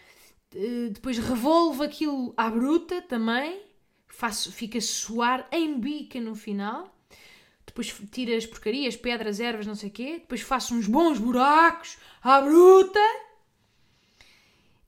eh, 0.54 0.90
depois 0.92 1.18
revolvo 1.18 1.82
aquilo 1.82 2.34
à 2.36 2.50
bruta 2.50 3.02
também, 3.02 3.62
faço, 4.06 4.52
fica 4.52 4.80
suar 4.80 5.48
em 5.50 5.80
bica 5.80 6.20
no 6.20 6.34
final, 6.34 6.91
depois 7.72 7.90
tiro 8.10 8.36
as 8.36 8.44
porcarias, 8.44 8.94
pedras, 8.96 9.40
ervas, 9.40 9.66
não 9.66 9.74
sei 9.74 9.88
o 9.88 9.92
quê, 9.92 10.18
depois 10.18 10.42
faço 10.42 10.74
uns 10.74 10.86
bons 10.86 11.18
buracos 11.18 11.96
à 12.22 12.38
bruta, 12.42 13.00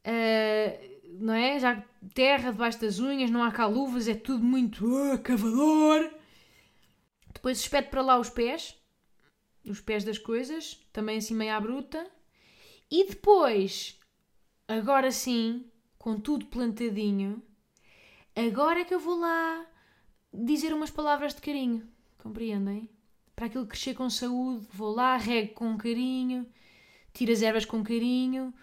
uh, 0.07 1.17
não 1.19 1.33
é? 1.33 1.59
Já 1.59 1.83
terra 2.13 2.51
debaixo 2.51 2.83
das 2.83 2.99
unhas, 2.99 3.31
não 3.31 3.43
há 3.43 3.51
cá 3.51 3.67
luvas, 3.67 4.07
é 4.07 4.15
tudo 4.15 4.45
muito 4.45 4.85
uh, 4.87 5.19
cavador. 5.19 6.11
Depois 7.33 7.59
espeto 7.59 7.89
para 7.89 8.03
lá 8.03 8.19
os 8.19 8.29
pés, 8.29 8.77
os 9.67 9.81
pés 9.81 10.05
das 10.05 10.19
coisas, 10.19 10.79
também 10.93 11.17
assim 11.17 11.35
meio 11.35 11.55
à 11.55 11.61
bruta. 11.61 12.07
E 12.91 13.09
depois, 13.09 13.99
agora 14.69 15.11
sim, 15.11 15.65
com 15.99 16.21
tudo 16.21 16.45
plantadinho, 16.47 17.43
agora 18.37 18.81
é 18.81 18.85
que 18.85 18.95
eu 18.95 19.01
vou 19.01 19.19
lá 19.19 19.67
dizer 20.31 20.75
umas 20.75 20.91
palavras 20.91 21.35
de 21.35 21.41
carinho. 21.41 21.94
Compreendem? 22.25 22.89
Para 23.37 23.47
aquilo 23.47 23.67
crescer 23.67 23.93
com 23.93 24.09
saúde, 24.09 24.67
vou 24.73 24.95
lá, 24.95 25.15
rego 25.19 25.53
com 25.53 25.77
carinho, 25.77 26.47
tiro 27.13 27.31
as 27.31 27.43
ervas 27.43 27.67
com 27.67 27.85
carinho. 27.85 28.55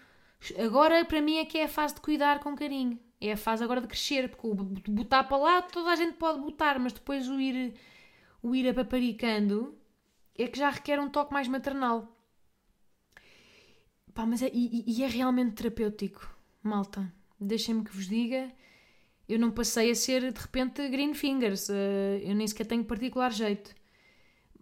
Agora, 0.58 1.04
para 1.04 1.22
mim, 1.22 1.36
é 1.36 1.44
que 1.44 1.58
é 1.58 1.64
a 1.64 1.68
fase 1.68 1.94
de 1.94 2.00
cuidar 2.00 2.40
com 2.40 2.56
carinho. 2.56 2.98
É 3.20 3.30
a 3.30 3.36
fase 3.36 3.62
agora 3.62 3.80
de 3.80 3.86
crescer, 3.86 4.28
porque 4.28 4.48
o 4.48 4.54
botar 4.92 5.22
para 5.22 5.36
lá 5.36 5.62
toda 5.62 5.90
a 5.90 5.94
gente 5.94 6.14
pode 6.14 6.40
botar, 6.40 6.76
mas 6.80 6.92
depois 6.92 7.28
o 7.28 7.40
ir 7.40 7.74
o 8.42 8.52
ir 8.52 8.68
apaparicando 8.68 9.78
é 10.36 10.48
que 10.48 10.58
já 10.58 10.68
requer 10.68 10.98
um 10.98 11.08
toque 11.08 11.32
mais 11.32 11.46
maternal. 11.46 12.18
Pá, 14.12 14.26
mas 14.26 14.42
é, 14.42 14.50
e, 14.52 14.82
e 14.88 15.04
é 15.04 15.06
realmente 15.06 15.54
terapêutico, 15.54 16.36
malta. 16.60 17.14
Deixem-me 17.38 17.84
que 17.84 17.94
vos 17.94 18.08
diga, 18.08 18.52
eu 19.32 19.38
não 19.38 19.50
passei 19.50 19.90
a 19.90 19.94
ser 19.94 20.32
de 20.32 20.40
repente 20.40 20.88
green 20.88 21.14
fingers, 21.14 21.68
uh, 21.68 21.72
eu 22.22 22.34
nem 22.34 22.46
sequer 22.46 22.66
tenho 22.66 22.84
particular 22.84 23.32
jeito. 23.32 23.74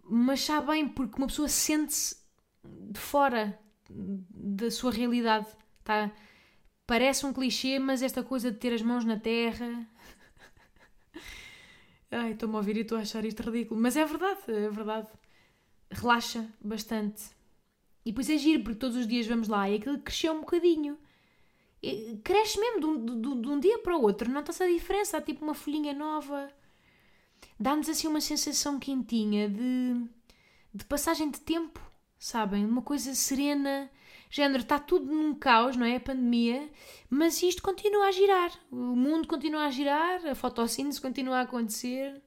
Mas 0.03 0.41
sabe 0.41 0.67
bem, 0.67 0.87
porque 0.87 1.17
uma 1.17 1.27
pessoa 1.27 1.47
sente-se 1.47 2.17
de 2.63 2.99
fora 2.99 3.59
da 3.89 4.71
sua 4.71 4.91
realidade, 4.91 5.47
tá? 5.83 6.11
Parece 6.87 7.25
um 7.25 7.33
clichê, 7.33 7.79
mas 7.79 8.01
esta 8.01 8.23
coisa 8.23 8.51
de 8.51 8.57
ter 8.57 8.73
as 8.73 8.81
mãos 8.81 9.05
na 9.05 9.17
terra, 9.17 9.87
Ai, 12.11 12.33
estou-me 12.33 12.55
a 12.55 12.57
ouvir 12.57 12.75
e 12.75 12.81
estou 12.81 12.97
a 12.97 13.01
achar 13.01 13.23
isto 13.23 13.41
ridículo. 13.41 13.79
Mas 13.79 13.95
é 13.95 14.05
verdade, 14.05 14.41
é 14.47 14.69
verdade. 14.69 15.07
Relaxa 15.89 16.45
bastante. 16.61 17.23
E 18.05 18.11
depois 18.11 18.29
é 18.29 18.37
giro, 18.37 18.63
porque 18.63 18.79
todos 18.79 18.97
os 18.97 19.07
dias 19.07 19.27
vamos 19.27 19.47
lá 19.47 19.69
e 19.69 19.75
aquilo 19.75 19.99
cresceu 19.99 20.33
um 20.33 20.41
bocadinho. 20.41 20.97
Cresce 22.23 22.59
mesmo 22.59 22.79
de 22.79 22.85
um, 22.85 23.05
de, 23.05 23.41
de 23.41 23.47
um 23.47 23.59
dia 23.59 23.79
para 23.79 23.97
o 23.97 24.01
outro, 24.03 24.29
não 24.29 24.41
está-se 24.41 24.63
a 24.63 24.67
diferença. 24.67 25.17
Há 25.17 25.21
tipo 25.21 25.43
uma 25.43 25.55
folhinha 25.55 25.93
nova. 25.93 26.51
dá-nos 27.59 27.89
assim 27.89 28.07
uma 28.07 28.21
sensação 28.21 28.79
quentinha 28.79 29.49
de, 29.49 30.05
de 30.73 30.85
passagem 30.85 31.31
de 31.31 31.39
tempo, 31.41 31.79
sabem? 32.19 32.65
Uma 32.65 32.83
coisa 32.83 33.15
serena, 33.15 33.89
género, 34.29 34.61
está 34.61 34.77
tudo 34.79 35.11
num 35.11 35.33
caos, 35.33 35.75
não 35.75 35.85
é? 35.85 35.95
A 35.95 35.99
pandemia, 35.99 36.69
mas 37.09 37.41
isto 37.41 37.63
continua 37.63 38.07
a 38.07 38.11
girar. 38.11 38.51
O 38.71 38.95
mundo 38.95 39.27
continua 39.27 39.65
a 39.65 39.71
girar, 39.71 40.25
a 40.27 40.35
fotossíntese 40.35 41.01
continua 41.01 41.39
a 41.39 41.41
acontecer. 41.41 42.21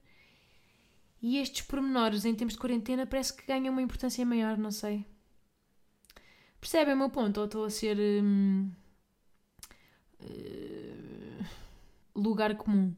E 1.21 1.37
estes 1.39 1.61
pormenores 1.61 2.25
em 2.25 2.35
tempos 2.35 2.53
de 2.53 2.59
quarentena 2.59 3.07
parece 3.07 3.33
que 3.35 3.47
ganham 3.47 3.71
uma 3.71 3.81
importância 3.81 4.25
maior, 4.25 4.57
não 4.57 4.69
sei. 4.69 5.05
Percebem 6.59 6.93
o 6.93 6.97
meu 6.97 7.09
ponto? 7.09 7.39
Ou 7.39 7.45
estou 7.45 7.65
a 7.65 7.69
ser. 7.69 7.97
Hum, 7.97 8.69
uh, 10.21 11.45
lugar 12.15 12.55
comum. 12.55 12.93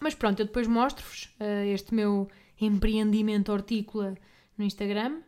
Mas 0.00 0.14
pronto, 0.14 0.40
eu 0.40 0.46
depois 0.46 0.66
mostro-vos 0.66 1.24
uh, 1.40 1.64
este 1.66 1.94
meu 1.94 2.28
empreendimento 2.60 3.52
hortícola 3.52 4.16
no 4.56 4.64
Instagram. 4.64 5.22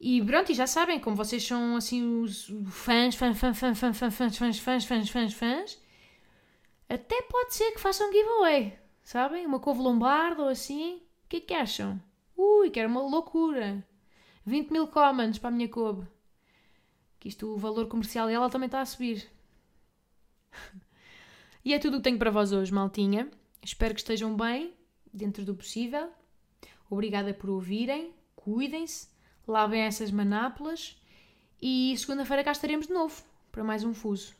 E 0.00 0.22
pronto, 0.22 0.52
e 0.52 0.54
já 0.54 0.66
sabem, 0.66 1.00
como 1.00 1.16
vocês 1.16 1.42
são 1.42 1.76
assim 1.76 2.20
os 2.20 2.52
fãs, 2.68 3.14
fãs, 3.14 3.38
fãs, 3.38 3.58
fãs, 3.58 3.78
fãs, 3.78 3.96
fãs, 3.98 4.14
fãs, 4.16 4.36
fãs, 4.36 4.58
fãs, 4.58 4.84
fãs, 4.84 5.08
fãs, 5.08 5.32
fãs, 5.32 5.86
até 6.88 7.22
pode 7.22 7.54
ser 7.54 7.72
que 7.72 7.80
façam 7.80 8.08
um 8.08 8.12
giveaway, 8.12 8.78
sabem? 9.02 9.46
Uma 9.46 9.58
couve 9.58 9.80
lombarda 9.80 10.42
ou 10.42 10.48
assim. 10.48 10.96
O 10.96 11.28
que 11.28 11.38
é 11.38 11.40
que 11.40 11.54
acham? 11.54 12.00
Ui, 12.36 12.70
que 12.70 12.78
era 12.78 12.88
uma 12.88 13.00
loucura. 13.00 13.84
20 14.44 14.70
mil 14.70 14.86
comments 14.86 15.38
para 15.38 15.48
a 15.48 15.52
minha 15.52 15.68
couve. 15.68 16.06
Que 17.18 17.28
isto, 17.28 17.52
o 17.52 17.56
valor 17.56 17.88
comercial 17.88 18.28
dela 18.28 18.50
também 18.50 18.66
está 18.66 18.80
a 18.80 18.86
subir. 18.86 19.28
e 21.64 21.72
é 21.74 21.78
tudo 21.78 21.94
o 21.94 21.96
que 21.98 22.04
tenho 22.04 22.18
para 22.18 22.30
vós 22.30 22.52
hoje, 22.52 22.72
maltinha. 22.72 23.30
Espero 23.62 23.94
que 23.94 24.00
estejam 24.00 24.36
bem, 24.36 24.74
dentro 25.12 25.44
do 25.44 25.54
possível. 25.54 26.10
Obrigada 26.88 27.34
por 27.34 27.50
ouvirem. 27.50 28.14
Cuidem-se. 28.34 29.08
Lavem 29.46 29.82
essas 29.82 30.10
manápolas. 30.10 30.96
E 31.60 31.96
segunda-feira 31.96 32.44
cá 32.44 32.52
estaremos 32.52 32.86
de 32.86 32.92
novo 32.92 33.22
para 33.50 33.64
mais 33.64 33.82
um 33.82 33.94
fuso. 33.94 34.34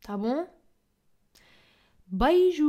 Tá 0.00 0.16
bom? 0.16 0.48
Beijo! 2.06 2.66